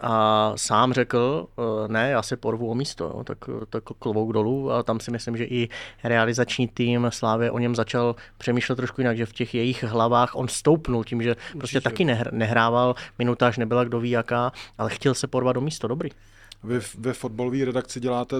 a 0.00 0.52
sám 0.56 0.92
řekl, 0.92 1.46
eh, 1.58 1.88
ne, 1.88 2.10
já 2.10 2.22
se 2.22 2.36
porvu 2.36 2.70
o 2.70 2.74
místo, 2.74 3.04
jo, 3.04 3.24
tak, 3.24 3.38
tak 3.70 3.84
klobouk 3.84 4.32
dolů 4.32 4.72
a 4.72 4.82
tam 4.82 5.00
si 5.00 5.10
myslím, 5.10 5.36
že 5.36 5.44
i 5.44 5.68
realizační 6.04 6.68
tým 6.68 7.06
Slávě 7.10 7.50
o 7.50 7.58
něm 7.58 7.74
začal 7.74 8.16
přemýšlet 8.38 8.76
trošku 8.76 9.00
jinak, 9.00 9.16
že 9.16 9.26
v 9.26 9.32
těch 9.32 9.54
jejich 9.54 9.84
hlavách 9.84 10.34
on 10.34 10.48
stoupnul 10.48 11.04
tím, 11.04 11.22
že 11.22 11.30
Určitě. 11.30 11.58
prostě 11.58 11.80
taky 11.80 12.04
nehr, 12.04 12.32
nehrával, 12.32 12.94
minutáž 13.18 13.58
nebyla 13.58 13.84
kdo 13.84 14.00
ví 14.00 14.10
jaká, 14.10 14.52
ale 14.78 14.90
chtěl 14.90 15.14
se 15.14 15.26
porvat 15.26 15.54
do 15.54 15.60
místo, 15.60 15.88
dobrý. 15.88 16.10
Vy 16.64 16.80
ve 16.98 17.12
fotbalové 17.12 17.64
redakci 17.64 18.00
děláte 18.00 18.36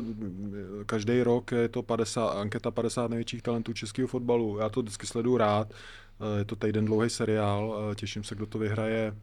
každý 0.86 1.22
rok, 1.22 1.52
je 1.52 1.68
to 1.68 1.82
50, 1.82 2.28
anketa 2.28 2.70
50 2.70 3.10
největších 3.10 3.42
talentů 3.42 3.72
českého 3.72 4.08
fotbalu. 4.08 4.58
Já 4.58 4.68
to 4.68 4.82
vždycky 4.82 5.06
sleduju 5.06 5.36
rád. 5.36 5.68
Eh, 5.72 6.38
je 6.38 6.44
to 6.44 6.56
týden 6.56 6.84
dlouhý 6.84 7.10
seriál, 7.10 7.76
eh, 7.92 7.94
těším 7.94 8.24
se, 8.24 8.34
kdo 8.34 8.46
to 8.46 8.58
vyhraje. 8.58 9.14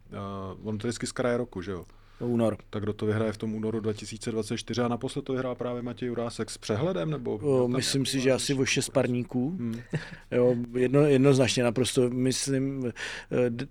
On 0.63 0.77
to 0.77 0.87
vždycky 0.87 1.07
z 1.07 1.11
kraje 1.11 1.37
roku, 1.37 1.61
že 1.61 1.71
jo? 1.71 1.85
Únor. 2.19 2.58
Tak 2.69 2.84
kdo 2.84 2.93
to 2.93 3.06
vyhraje 3.06 3.32
v 3.32 3.38
tom 3.38 3.56
únoru 3.56 3.80
2024 3.80 4.82
a 4.82 4.88
naposled 4.88 5.26
to 5.26 5.34
vyhrál 5.34 5.56
právě 5.56 5.82
Matěj 5.82 6.08
Jurásek 6.08 6.49
s 6.49 6.58
přehledem? 6.58 7.12
Nebo 7.12 7.36
o, 7.38 7.67
myslím 7.67 8.06
si, 8.06 8.19
že 8.19 8.32
asi 8.32 8.54
o 8.54 8.65
šest 8.65 8.89
parníků. 8.89 9.49
Hmm. 9.49 9.80
jo, 10.32 10.56
jedno, 10.78 11.02
jednoznačně 11.02 11.63
naprosto. 11.63 12.10
Myslím, 12.10 12.91
eh, 13.32 13.65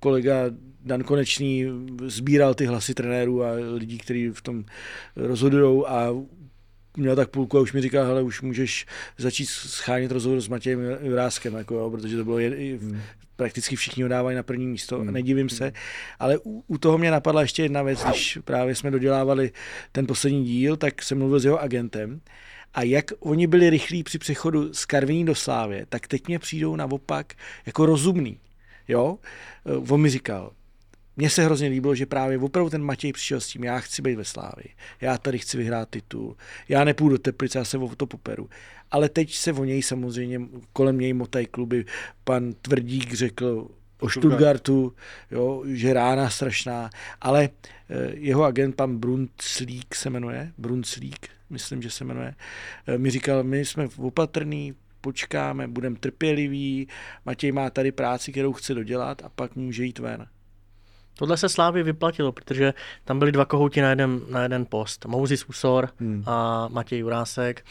kolega 0.00 0.34
Dan 0.84 1.04
Konečný 1.04 1.66
sbíral 2.06 2.54
ty 2.54 2.66
hlasy 2.66 2.94
trenérů 2.94 3.44
a 3.44 3.50
lidí, 3.52 3.98
kteří 3.98 4.28
v 4.28 4.42
tom 4.42 4.64
rozhodují 5.16 5.84
a 5.86 6.10
měl 6.96 7.16
tak 7.16 7.30
půlku 7.30 7.58
a 7.58 7.60
už 7.60 7.72
mi 7.72 7.80
říká, 7.80 8.04
hele, 8.04 8.22
už 8.22 8.42
můžeš 8.42 8.86
začít 9.18 9.46
schánět 9.46 10.10
rozhovor 10.10 10.40
s 10.40 10.48
Matějem 10.48 10.80
Juráskem, 11.02 11.54
jako, 11.54 11.74
jo, 11.74 11.90
protože 11.90 12.16
to 12.16 12.24
bylo 12.24 12.36
hmm. 12.36 13.00
Prakticky 13.36 13.76
všichni 13.76 14.02
ho 14.02 14.08
dávají 14.08 14.36
na 14.36 14.42
první 14.42 14.66
místo, 14.66 14.98
hmm. 14.98 15.12
nedivím 15.12 15.48
se, 15.48 15.72
ale 16.18 16.38
u, 16.38 16.64
u 16.66 16.78
toho 16.78 16.98
mě 16.98 17.10
napadla 17.10 17.40
ještě 17.40 17.62
jedna 17.62 17.82
věc, 17.82 18.04
když 18.04 18.38
právě 18.44 18.74
jsme 18.74 18.90
dodělávali 18.90 19.52
ten 19.92 20.06
poslední 20.06 20.44
díl, 20.44 20.76
tak 20.76 21.02
jsem 21.02 21.18
mluvil 21.18 21.40
s 21.40 21.44
jeho 21.44 21.60
agentem 21.60 22.20
a 22.74 22.82
jak 22.82 23.04
oni 23.20 23.46
byli 23.46 23.70
rychlí 23.70 24.02
při 24.02 24.18
přechodu 24.18 24.74
z 24.74 24.84
Karviní 24.84 25.24
do 25.24 25.34
Slávě, 25.34 25.86
tak 25.88 26.08
teď 26.08 26.28
mě 26.28 26.38
přijdou 26.38 26.76
naopak 26.76 27.34
jako 27.66 27.86
rozumný. 27.86 28.38
Jo? 28.88 29.18
On 29.90 30.00
mi 30.00 30.10
říkal, 30.10 30.52
mně 31.16 31.30
se 31.30 31.44
hrozně 31.44 31.68
líbilo, 31.68 31.94
že 31.94 32.06
právě 32.06 32.38
opravdu 32.38 32.70
ten 32.70 32.82
Matěj 32.82 33.12
přišel 33.12 33.40
s 33.40 33.46
tím, 33.46 33.64
já 33.64 33.78
chci 33.78 34.02
být 34.02 34.14
ve 34.14 34.24
Slávi, 34.24 34.64
já 35.00 35.18
tady 35.18 35.38
chci 35.38 35.56
vyhrát 35.56 35.90
titul, 35.90 36.36
já 36.68 36.84
nepůjdu 36.84 37.16
do 37.16 37.18
Teplice, 37.18 37.58
já 37.58 37.64
se 37.64 37.78
o 37.78 37.96
to 37.96 38.06
poperu. 38.06 38.48
Ale 38.90 39.08
teď 39.08 39.34
se 39.34 39.52
o 39.52 39.64
něj 39.64 39.82
samozřejmě, 39.82 40.40
kolem 40.72 40.98
něj 40.98 41.12
motají 41.12 41.46
kluby, 41.46 41.84
pan 42.24 42.52
Tvrdík 42.52 43.14
řekl 43.14 43.68
o 44.00 44.10
Stuttgartu, 44.10 44.94
jo, 45.30 45.62
že 45.66 45.92
rána 45.92 46.30
strašná, 46.30 46.90
ale 47.20 47.48
eh, 47.90 48.12
jeho 48.14 48.44
agent, 48.44 48.76
pan 48.76 48.98
Brunclík 48.98 49.94
se 49.94 50.10
jmenuje, 50.10 50.52
Brunclík, 50.58 51.28
myslím, 51.50 51.82
že 51.82 51.90
se 51.90 52.04
jmenuje, 52.04 52.34
eh, 52.86 52.98
mi 52.98 53.10
říkal, 53.10 53.44
my 53.44 53.64
jsme 53.64 53.88
opatrný, 53.96 54.74
počkáme, 55.00 55.68
budeme 55.68 55.96
trpěliví, 55.96 56.88
Matěj 57.26 57.52
má 57.52 57.70
tady 57.70 57.92
práci, 57.92 58.32
kterou 58.32 58.52
chce 58.52 58.74
dodělat 58.74 59.22
a 59.24 59.28
pak 59.28 59.56
může 59.56 59.84
jít 59.84 59.98
ven. 59.98 60.26
Tohle 61.14 61.36
se 61.36 61.48
Slávy 61.48 61.82
vyplatilo, 61.82 62.32
protože 62.32 62.74
tam 63.04 63.18
byli 63.18 63.32
dva 63.32 63.44
kohouti 63.44 63.80
na 63.80 63.90
jeden, 63.90 64.20
na 64.30 64.42
jeden 64.42 64.66
post. 64.66 65.06
Mousis 65.06 65.44
Usor 65.44 65.88
hmm. 66.00 66.22
a 66.26 66.68
Matěj 66.68 66.98
Jurásek. 66.98 67.64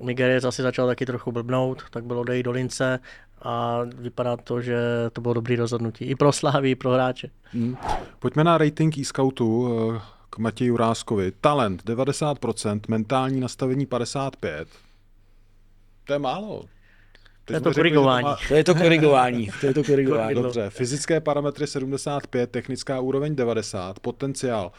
Nigerie 0.00 0.40
zase 0.40 0.62
začal 0.62 0.86
taky 0.86 1.06
trochu 1.06 1.32
blbnout, 1.32 1.82
tak 1.90 2.04
bylo 2.04 2.24
dej 2.24 2.42
do 2.42 2.50
lince 2.50 3.00
a 3.42 3.80
vypadá 3.84 4.36
to, 4.36 4.60
že 4.60 4.78
to 5.12 5.20
bylo 5.20 5.34
dobrý 5.34 5.56
rozhodnutí. 5.56 6.04
I 6.04 6.14
pro 6.14 6.32
Slávy, 6.32 6.70
i 6.70 6.74
pro 6.74 6.90
hráče. 6.90 7.30
Hmm. 7.52 7.76
Pojďme 8.18 8.44
na 8.44 8.58
rating 8.58 8.98
e-scoutu 8.98 9.78
eh, 9.96 10.00
k 10.30 10.38
Matěji 10.38 10.68
Juráskovi. 10.68 11.32
Talent 11.40 11.84
90%, 11.84 12.80
mentální 12.88 13.40
nastavení 13.40 13.86
55%. 13.86 14.66
To 16.04 16.12
je 16.12 16.18
málo. 16.18 16.64
To 17.44 17.52
je 17.52 17.60
to 17.60 17.72
korigování. 17.74 18.26
To 18.48 18.54
je 18.54 18.64
to 18.64 18.74
korigování. 18.74 19.50
To 19.60 19.66
je 19.66 19.74
to 19.74 19.84
korigování. 19.84 20.34
Dobře, 20.34 20.70
fyzické 20.70 21.20
parametry 21.20 21.66
75, 21.66 22.50
technická 22.50 23.00
úroveň 23.00 23.36
90, 23.36 24.00
potenciál. 24.00 24.72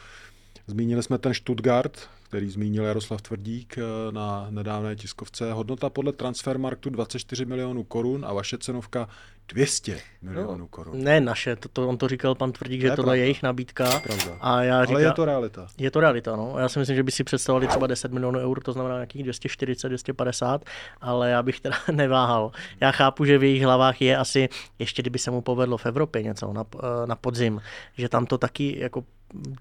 Zmínili 0.66 1.02
jsme 1.02 1.18
ten 1.18 1.34
Stuttgart, 1.34 2.08
který 2.22 2.50
zmínil 2.50 2.84
Jaroslav 2.84 3.22
Tvrdík 3.22 3.78
na 4.10 4.46
nedávné 4.50 4.96
tiskovce. 4.96 5.52
Hodnota 5.52 5.90
podle 5.90 6.12
Transfermarktu 6.12 6.90
24 6.90 7.44
milionů 7.44 7.84
korun 7.84 8.24
a 8.28 8.32
vaše 8.32 8.58
cenovka 8.58 9.08
200 9.48 10.00
milionů 10.22 10.56
no, 10.56 10.66
korun. 10.66 11.04
Ne 11.04 11.20
naše, 11.20 11.56
to, 11.56 11.68
to, 11.68 11.88
on 11.88 11.98
to 11.98 12.08
říkal 12.08 12.34
pan 12.34 12.52
Tvrdík, 12.52 12.80
že 12.80 12.90
tohle 12.90 13.18
je 13.18 13.24
jejich 13.24 13.42
nabídka. 13.42 14.00
Pravda. 14.00 14.36
A 14.40 14.62
já 14.62 14.84
říkám, 14.84 14.96
Ale 14.96 15.04
je 15.04 15.12
to 15.12 15.24
realita. 15.24 15.66
Je 15.78 15.90
to 15.90 16.00
realita, 16.00 16.36
no. 16.36 16.54
Já 16.58 16.68
si 16.68 16.78
myslím, 16.78 16.96
že 16.96 17.02
by 17.02 17.10
si 17.10 17.24
představovali 17.24 17.66
třeba 17.66 17.86
10 17.86 18.12
milionů 18.12 18.38
eur, 18.38 18.60
to 18.62 18.72
znamená 18.72 18.94
nějakých 18.94 19.22
240, 19.22 19.88
250, 19.88 20.64
ale 21.00 21.30
já 21.30 21.42
bych 21.42 21.60
teda 21.60 21.76
neváhal. 21.92 22.52
Já 22.80 22.90
chápu, 22.90 23.24
že 23.24 23.38
v 23.38 23.42
jejich 23.42 23.62
hlavách 23.62 24.02
je 24.02 24.16
asi, 24.16 24.48
ještě 24.78 25.02
kdyby 25.02 25.18
se 25.18 25.30
mu 25.30 25.40
povedlo 25.40 25.78
v 25.78 25.86
Evropě 25.86 26.22
něco 26.22 26.52
na, 26.52 26.64
na 27.06 27.16
podzim, 27.16 27.60
že 27.98 28.08
tam 28.08 28.26
to 28.26 28.38
taky 28.38 28.78
jako 28.80 29.04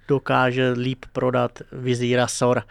dokáže 0.08 0.72
líp 0.72 1.06
prodat 1.14 1.60
Vizíra 1.72 2.28
Sor, 2.28 2.64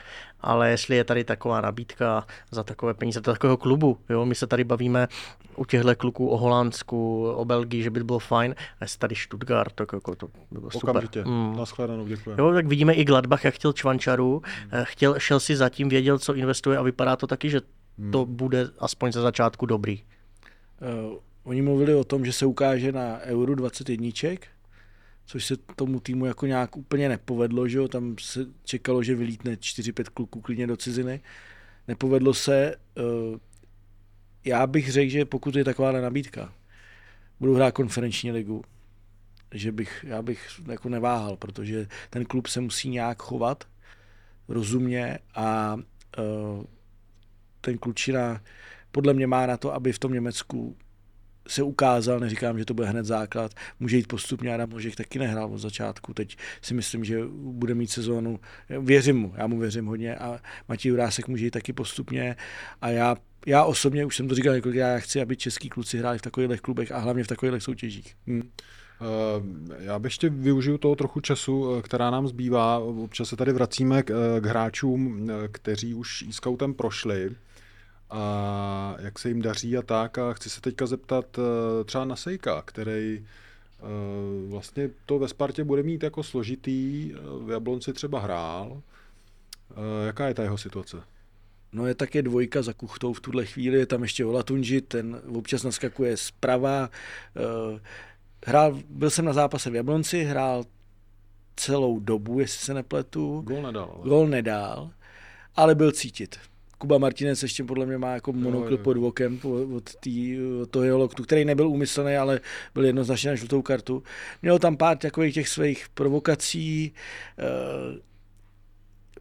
ale 0.43 0.71
jestli 0.71 0.97
je 0.97 1.05
tady 1.05 1.25
taková 1.25 1.61
nabídka 1.61 2.27
za 2.51 2.63
takové 2.63 2.95
peníze, 2.95 3.21
do 3.21 3.33
takového 3.33 3.57
klubu, 3.57 3.99
jo, 4.09 4.27
my 4.27 4.35
se 4.35 4.47
tady 4.47 4.65
bavíme 4.65 5.09
u 5.57 5.65
těchto 5.65 5.97
kluků 5.97 6.29
o 6.29 6.37
Holandsku, 6.37 7.31
o 7.31 7.45
Belgii, 7.45 7.83
že 7.83 7.91
by 7.91 8.05
bylo 8.05 8.19
fajn, 8.19 8.55
a 8.81 8.85
jestli 8.85 8.99
tady 8.99 9.15
Stuttgart, 9.15 9.73
tak 9.75 9.93
jako 9.93 10.15
to 10.15 10.27
by 10.27 10.59
bylo 10.59 10.71
super. 10.71 10.91
Okamžitě, 10.91 11.25
mm. 11.25 11.57
nashledanou, 11.57 12.07
děkuji. 12.07 12.35
Jo, 12.39 12.53
tak 12.53 12.67
vidíme 12.67 12.95
i 12.95 13.05
Gladbach, 13.05 13.45
jak 13.45 13.55
chtěl 13.55 13.73
Čvančaru, 13.73 14.43
mm. 14.65 14.81
chtěl, 14.85 15.19
šel 15.19 15.41
si 15.41 15.57
zatím, 15.57 15.89
věděl, 15.89 16.19
co 16.19 16.35
investuje 16.35 16.79
a 16.79 16.83
vypadá 16.83 17.17
to 17.17 17.27
taky, 17.27 17.51
že 17.51 17.61
mm. 17.99 18.13
to 18.13 18.27
bude 18.27 18.69
aspoň 18.79 19.13
ze 19.13 19.21
začátku 19.21 19.67
dobrý. 19.67 20.03
Uh, 21.13 21.17
oni 21.45 21.63
mluvili 21.63 21.95
o 21.95 22.05
tom, 22.05 22.25
že 22.25 22.33
se 22.33 22.47
ukáže 22.47 22.93
na 22.93 23.19
Euro 23.21 23.55
21, 23.55 24.11
což 25.25 25.45
se 25.45 25.57
tomu 25.57 26.01
týmu 26.01 26.27
jako 26.27 26.47
nějak 26.47 26.77
úplně 26.77 27.09
nepovedlo, 27.09 27.69
že 27.69 27.79
jo? 27.79 27.89
tam 27.89 28.17
se 28.21 28.47
čekalo, 28.65 29.03
že 29.03 29.15
vylítne 29.15 29.55
4-5 29.55 30.05
kluků 30.15 30.41
klidně 30.41 30.67
do 30.67 30.77
ciziny. 30.77 31.21
Nepovedlo 31.89 32.35
se, 32.35 32.75
eh, 32.99 33.39
já 34.45 34.67
bych 34.67 34.93
řekl, 34.93 35.11
že 35.11 35.25
pokud 35.25 35.57
je 35.57 35.65
taková 35.65 35.93
nabídka, 35.93 36.53
budu 37.41 37.55
hrát 37.55 37.71
konferenční 37.71 38.33
ligu, 38.33 38.65
že 39.55 39.73
bych, 39.73 40.05
já 40.09 40.23
bych 40.23 40.61
jako 40.71 40.89
neváhal, 40.89 41.37
protože 41.37 41.87
ten 42.11 42.25
klub 42.25 42.47
se 42.47 42.61
musí 42.61 42.89
nějak 42.89 43.23
chovat 43.23 43.65
rozumně 44.49 45.19
a 45.35 45.77
uh, 46.19 46.65
ten 47.61 47.79
klučina 47.79 48.43
podle 48.91 49.15
mě 49.15 49.27
má 49.27 49.47
na 49.47 49.57
to, 49.57 49.75
aby 49.75 49.93
v 49.93 49.99
tom 49.99 50.13
Německu 50.13 50.77
se 51.49 51.63
ukázal, 51.63 52.21
neříkám, 52.21 52.59
že 52.59 52.65
to 52.65 52.75
bude 52.75 52.89
hned 52.89 53.07
základ, 53.07 53.53
může 53.81 53.97
jít 53.97 54.07
postupně, 54.07 54.55
Adam 54.55 54.71
Možek 54.71 54.97
taky 54.97 55.19
nehrál 55.19 55.55
od 55.55 55.59
začátku, 55.59 56.15
teď 56.15 56.37
si 56.63 56.75
myslím, 56.75 57.05
že 57.05 57.19
bude 57.35 57.75
mít 57.75 57.91
sezónu, 57.91 58.41
věřím 58.81 59.17
mu, 59.17 59.33
já 59.37 59.47
mu 59.47 59.59
věřím 59.59 59.87
hodně 59.87 60.17
a 60.17 60.41
Matěj 60.69 60.91
Jurásek 60.91 61.29
může 61.29 61.45
jít 61.45 61.51
taky 61.51 61.73
postupně 61.73 62.37
a 62.81 62.89
já, 62.89 63.17
já 63.47 63.65
osobně, 63.65 64.05
už 64.05 64.17
jsem 64.17 64.29
to 64.29 64.35
říkal 64.35 64.55
několikrát, 64.55 64.89
já 64.89 64.99
chci, 64.99 65.21
aby 65.21 65.37
český 65.37 65.69
kluci 65.69 65.99
hráli 65.99 66.19
v 66.19 66.23
takových 66.23 66.61
klubech 66.61 66.93
a 66.93 66.99
hlavně 66.99 67.25
v 67.25 67.29
takových 67.29 67.63
soutěžích. 67.63 68.15
Hmm. 68.27 68.43
Já 69.79 69.99
bych 69.99 70.13
ještě 70.13 70.29
využiju 70.29 70.79
toho 70.79 70.97
trochu 70.97 71.21
času, 71.21 71.77
eh, 71.77 71.83
která 71.83 72.11
nám 72.11 72.29
zbývá. 72.29 72.79
Občas 72.79 73.29
se 73.29 73.37
tady 73.37 73.53
vracíme 73.53 74.03
k, 74.03 74.11
eh, 74.11 74.41
k 74.41 74.47
hráčům, 74.47 75.31
kteří 75.53 75.95
už 75.95 76.23
e-scoutem 76.23 76.75
prošli 76.75 77.31
a 78.13 78.97
jak 78.99 79.19
se 79.19 79.29
jim 79.29 79.43
daří 79.43 79.77
a 79.77 79.83
tak. 79.83 80.19
A 80.19 80.33
chci 80.33 80.51
se 80.51 80.61
teďka 80.61 80.87
zeptat 80.87 81.39
eh, 81.39 81.85
třeba 81.85 82.05
na 82.05 82.17
Sejka, 82.17 82.63
který 82.63 83.25
eh, 83.25 83.85
vlastně 84.49 84.91
to 85.07 85.19
ve 85.19 85.29
Spartě 85.29 85.65
bude 85.65 85.83
mít 85.83 86.03
jako 86.03 86.23
složitý, 86.23 87.13
eh, 87.15 87.19
v 87.45 87.51
Jablonci 87.51 87.93
třeba 87.93 88.21
hrál. 88.21 88.83
Jaká 90.07 90.29
je 90.29 90.35
ta 90.35 90.43
jeho 90.43 90.59
situace? 90.59 90.97
No 91.73 91.87
je 91.87 91.95
také 91.95 92.23
dvojka 92.23 92.63
za 92.63 92.73
kuchtou 92.73 93.13
v 93.13 93.21
tuhle 93.21 93.47
chvíli, 93.47 93.79
je 93.79 93.87
tam 93.87 94.03
ještě 94.03 94.25
Olatunji, 94.25 94.81
ten 94.81 95.21
občas 95.37 95.63
naskakuje 95.63 96.17
zprava. 96.17 96.91
Hrál, 98.47 98.79
byl 98.89 99.11
jsem 99.11 99.25
na 99.25 99.33
zápase 99.33 99.71
v 99.71 99.75
Jablonci, 99.75 100.25
hrál 100.25 100.65
celou 101.57 102.01
dobu, 102.01 102.41
jestli 102.41 102.65
se 102.65 102.75
nepletu. 102.75 103.41
Gol 103.41 103.63
nedal. 103.63 103.93
Ale. 103.95 104.09
Gol 104.09 104.27
nedal, 104.27 104.91
ale 105.57 105.75
byl 105.75 105.93
cítit. 105.93 106.39
Kuba 106.83 106.99
Martinez 106.99 107.43
ještě 107.43 107.65
podle 107.65 107.87
mě 107.87 107.99
má 107.99 108.15
jako 108.15 108.33
monokl 108.33 108.77
pod 108.77 108.97
vokem 108.97 109.41
od, 109.77 109.95
tý, 109.97 110.39
od 110.63 110.71
toho 110.71 110.85
jeho 110.85 110.99
loktu, 110.99 111.23
který 111.23 111.45
nebyl 111.45 111.69
úmyslný, 111.69 112.17
ale 112.17 112.41
byl 112.75 112.85
jednoznačně 112.85 113.31
na 113.31 113.37
žlutou 113.37 113.63
kartu. 113.63 114.03
Měl 114.43 114.59
tam 114.59 114.77
pár 114.77 114.99
takových 114.99 115.35
těch 115.35 115.49
svých 115.49 115.89
provokací, 115.89 116.93
uh, 117.39 117.99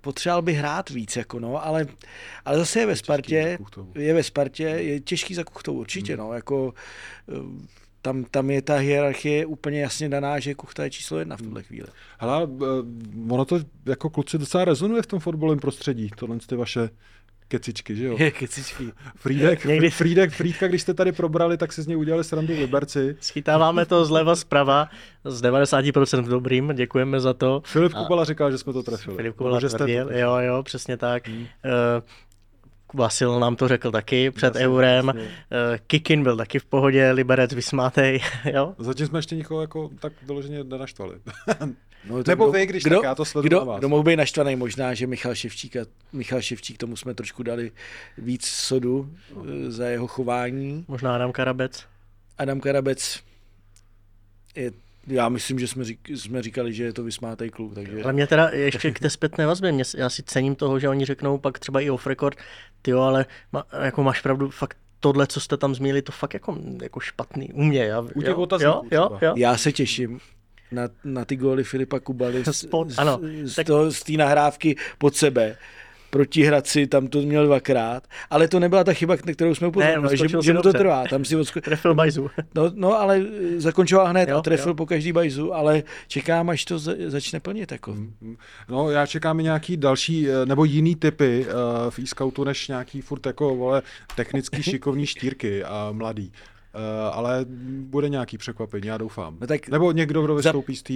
potřeboval 0.02 0.42
by 0.42 0.54
hrát 0.54 0.90
víc, 0.90 1.16
jako 1.16 1.40
no, 1.40 1.66
ale, 1.66 1.88
ale 2.46 2.58
zase 2.58 2.80
je 2.80 2.86
ve 2.86 2.96
Spartě, 2.96 3.58
je 3.96 4.14
ve 4.14 4.24
Spartě, 4.24 4.64
je 4.64 5.00
těžký 5.00 5.34
za 5.34 5.44
kuchtou 5.44 5.74
určitě, 5.74 6.14
hmm. 6.16 6.26
no, 6.26 6.34
jako 6.34 6.74
uh, 7.28 7.62
tam, 8.02 8.24
tam 8.24 8.50
je 8.50 8.62
ta 8.62 8.76
hierarchie 8.76 9.46
úplně 9.46 9.82
jasně 9.82 10.10
daná, 10.10 10.40
že 10.40 10.56
Kuchta 10.56 10.84
je 10.84 10.90
číslo 10.90 11.20
jedna 11.20 11.38
v 11.38 11.42
tuhle 11.42 11.64
chvíli. 11.64 11.88
Hele, 12.20 12.48
ono 13.30 13.46
to 13.46 13.60
jako 13.86 14.10
kluci 14.10 14.38
docela 14.38 14.66
rezonuje 14.66 15.02
v 15.02 15.08
tom 15.08 15.20
fotbalovém 15.20 15.60
prostředí, 15.60 16.10
tohle 16.16 16.38
ty 16.48 16.56
vaše 16.56 16.90
kecičky, 17.52 17.96
že 17.96 18.06
jo? 18.06 18.18
kecičky. 18.40 18.92
Frídek, 19.16 19.66
Někdy... 19.72 19.90
Frídek, 19.90 20.32
Frídka, 20.32 20.68
když 20.68 20.82
jste 20.82 20.94
tady 20.94 21.12
probrali, 21.12 21.58
tak 21.58 21.74
si 21.74 21.82
z 21.82 21.88
něj 21.88 21.98
udělali 21.98 22.24
srandu 22.24 22.56
v 22.56 22.60
Liberci. 22.60 23.16
Schytáváme 23.20 23.86
to 23.86 24.06
zleva 24.06 24.36
zprava, 24.36 24.90
z 25.26 25.42
90% 25.42 26.28
dobrým, 26.28 26.72
děkujeme 26.76 27.20
za 27.20 27.34
to. 27.34 27.62
Filip 27.66 27.94
Kubala 27.94 28.24
říkal, 28.24 28.52
že 28.52 28.58
jsme 28.58 28.74
to 28.74 28.84
trefili. 28.84 29.16
Filip 29.16 29.36
Kubala 29.36 29.60
tvrdil, 29.60 30.06
jste... 30.06 30.20
jo, 30.20 30.36
jo, 30.38 30.64
přesně 30.64 30.98
tak. 30.98 31.28
Hmm. 31.28 31.42
Uh, 31.42 31.48
Vasil 32.94 33.40
nám 33.40 33.56
to 33.56 33.68
řekl 33.68 33.92
taky 33.92 34.32
před 34.32 34.56
Jasně, 34.56 34.62
eurem. 34.62 35.08
Jasně. 35.08 35.22
Uh, 35.22 35.28
Kikin 35.88 36.24
byl 36.24 36.38
taky 36.38 36.60
v 36.60 36.66
pohodě, 36.66 37.12
Liberec 37.12 37.54
vysmátej. 37.54 38.20
jo? 38.54 38.76
Zatím 38.78 39.08
jsme 39.08 39.20
ještě 39.20 39.36
nikoho 39.36 39.62
jako 39.62 39.90
tak 40.00 40.14
doloženě 40.28 40.64
nenaštvali. 40.64 41.16
No, 42.10 42.24
Nebo 42.28 42.46
kdo, 42.46 42.52
vy, 42.52 42.66
když 42.66 42.84
kdo, 42.84 42.96
tak 42.96 43.04
já 43.04 43.16
to 43.16 43.26
sleduju 43.26 43.48
kdo, 43.50 43.60
na 43.60 43.64
vás. 43.64 43.80
Kdo 43.80 43.90
mohl 43.90 44.04
být 44.04 44.16
naštvaný 44.16 44.56
možná, 44.56 44.94
že 44.94 45.08
Michal 45.08 45.36
Ševčík, 45.36 45.76
a 45.76 45.86
Michal 46.14 46.42
Ševčík, 46.42 46.78
tomu 46.78 46.96
jsme 46.96 47.14
trošku 47.14 47.44
dali 47.44 47.72
víc 48.18 48.46
sodu 48.46 49.10
no. 49.36 49.44
za 49.72 49.88
jeho 49.88 50.08
chování. 50.08 50.86
Možná 50.88 51.16
Adam 51.16 51.32
Karabec. 51.32 51.86
Adam 52.38 52.60
Karabec 52.60 53.20
je 54.56 54.72
já 55.08 55.30
myslím, 55.30 55.60
že 55.60 55.68
jsme, 55.68 55.84
řík, 55.86 56.10
jsme 56.10 56.42
říkali, 56.42 56.74
že 56.74 56.84
je 56.84 56.94
to 56.94 57.04
vysmátej 57.04 57.50
kluk. 57.50 57.74
Takže... 57.74 58.04
Ale 58.04 58.14
mě 58.14 58.28
teda 58.28 58.50
ještě 58.50 58.92
k 58.92 59.00
té 59.00 59.10
zpětné 59.10 59.48
vazbě, 59.48 59.72
mě, 59.72 59.84
já 59.98 60.10
si 60.10 60.24
cením 60.24 60.56
toho, 60.56 60.80
že 60.80 60.90
oni 60.90 61.06
řeknou 61.06 61.38
pak 61.38 61.60
třeba 61.60 61.82
i 61.82 61.90
off 61.90 62.08
record, 62.08 62.38
ty 62.82 62.94
ale 62.94 63.26
ma, 63.52 63.64
jako 63.84 64.04
máš 64.04 64.22
pravdu, 64.22 64.50
fakt 64.50 64.78
tohle, 65.00 65.28
co 65.28 65.40
jste 65.40 65.58
tam 65.58 65.76
zmínili, 65.76 66.02
to 66.02 66.12
fakt 66.12 66.34
jako, 66.34 66.58
jako 66.82 67.00
špatný 67.00 67.54
u 67.54 67.64
mě. 67.64 67.86
Já, 67.86 68.02
u 68.02 68.22
těch 68.22 68.36
jo, 68.38 68.58
jo, 68.62 68.82
jo, 68.92 69.18
jo. 69.22 69.34
Já 69.38 69.58
se 69.58 69.72
těším, 69.72 70.20
na, 70.72 70.90
na 71.04 71.26
ty 71.26 71.36
góly 71.36 71.64
Filipa 71.64 72.00
Kubaly 72.00 72.44
z, 72.46 72.58
Spod, 72.58 72.88
ano, 72.98 73.20
z, 73.44 73.56
tak... 73.56 73.68
z 73.90 74.04
té 74.04 74.14
nahrávky 74.14 74.76
pod 74.98 75.16
sebe 75.16 75.58
proti 76.12 76.44
Hradci, 76.44 76.88
tam 76.88 77.08
to 77.08 77.22
měl 77.22 77.46
dvakrát, 77.46 78.08
ale 78.30 78.48
to 78.48 78.60
nebyla 78.60 78.84
ta 78.84 78.94
chyba, 78.94 79.18
kterou 79.18 79.56
jsme 79.56 79.68
upozornili, 79.68 80.18
že, 80.18 80.28
že 80.42 80.54
mu 80.54 80.62
to 80.62 80.74
trvá. 80.74 81.04
Tam 81.10 81.26
si 81.26 81.36
odsko... 81.36 81.62
Trefil 81.62 81.96
bajzu. 81.96 82.30
No, 82.56 82.72
no, 82.76 83.00
ale 83.00 83.22
zakončoval 83.58 84.08
hned 84.08 84.30
jo, 84.30 84.38
a 84.38 84.42
trefil 84.42 84.72
jo. 84.72 84.76
po 84.76 84.86
každý 84.86 85.12
bajzu, 85.12 85.54
ale 85.54 85.84
čekám, 86.08 86.50
až 86.50 86.66
to 86.66 86.80
začne 87.08 87.40
plnit. 87.40 87.72
Jako. 87.72 87.94
Mm, 87.94 88.38
no, 88.70 88.90
já 88.90 89.06
čekám 89.06 89.40
i 89.40 89.44
nějaký 89.44 89.78
další, 89.78 90.30
eh, 90.30 90.46
nebo 90.46 90.66
jiný 90.66 90.96
typy 90.96 91.46
uh, 91.46 91.52
v 91.90 92.00
e-scoutu, 92.00 92.44
než 92.44 92.68
nějaký 92.68 93.02
furt 93.02 93.26
jako, 93.26 93.56
vole, 93.56 93.82
technický 94.16 94.64
šikovní 94.64 95.06
štírky 95.06 95.64
a 95.64 95.90
mladý. 95.92 96.32
Uh, 96.76 96.82
ale 97.18 97.46
bude 97.80 98.10
nějaký 98.10 98.38
překvapení, 98.38 98.88
já 98.88 98.98
doufám. 98.98 99.38
No 99.42 99.48
tak 99.48 99.70
Nebo 99.70 99.92
někdo, 99.92 100.22
kdo 100.22 100.36
vystoupí 100.36 100.76
z 100.76 100.84
té... 100.84 100.94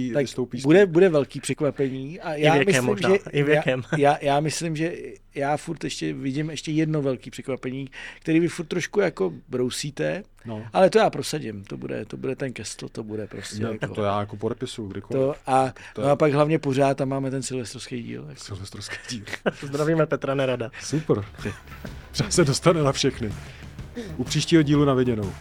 Bude, 0.62 0.86
bude 0.86 1.08
velký 1.08 1.40
překvapení. 1.40 2.20
A 2.20 2.34
já 2.34 2.54
I 2.54 2.58
věkem 2.58 2.74
myslím, 2.74 2.84
možná, 2.84 3.10
že, 3.10 3.16
i 3.30 3.42
věkem. 3.42 3.82
Já, 3.92 3.98
já, 3.98 4.18
já, 4.20 4.40
myslím, 4.40 4.76
že 4.76 4.92
já 5.34 5.56
furt 5.56 5.84
ještě 5.84 6.12
vidím 6.12 6.50
ještě 6.50 6.70
jedno 6.72 7.02
velký 7.02 7.30
překvapení, 7.30 7.88
který 8.20 8.40
vy 8.40 8.48
furt 8.48 8.66
trošku 8.66 9.00
jako 9.00 9.32
brousíte, 9.48 10.22
no. 10.44 10.66
ale 10.72 10.90
to 10.90 10.98
já 10.98 11.10
prosadím. 11.10 11.64
To 11.64 11.76
bude, 11.76 12.04
to 12.04 12.16
bude 12.16 12.36
ten 12.36 12.52
kestl, 12.52 12.88
to 12.88 13.02
bude 13.02 13.26
prostě. 13.26 13.62
No, 13.62 13.72
jako, 13.72 13.94
to 13.94 14.02
já 14.02 14.20
jako 14.20 14.36
podepisu 14.36 14.88
kdykoliv. 14.88 15.22
To 15.22 15.34
a, 15.46 15.74
to 15.94 16.02
no 16.02 16.08
a 16.08 16.16
pak 16.16 16.32
hlavně 16.32 16.58
pořád 16.58 16.96
tam 16.96 17.08
máme 17.08 17.30
ten 17.30 17.42
silvestrovský 17.42 18.02
díl. 18.02 18.24
Jako. 18.28 18.40
Silvestrovský 18.40 18.96
díl. 19.10 19.24
Zdravíme 19.62 20.06
Petra 20.06 20.34
Nerada. 20.34 20.70
Super. 20.80 21.24
Třeba 22.12 22.30
se 22.30 22.44
dostane 22.44 22.82
na 22.82 22.92
všechny. 22.92 23.32
U 24.16 24.24
příštího 24.24 24.62
dílu 24.62 24.84
na 24.84 24.94
viděnou. 24.94 25.32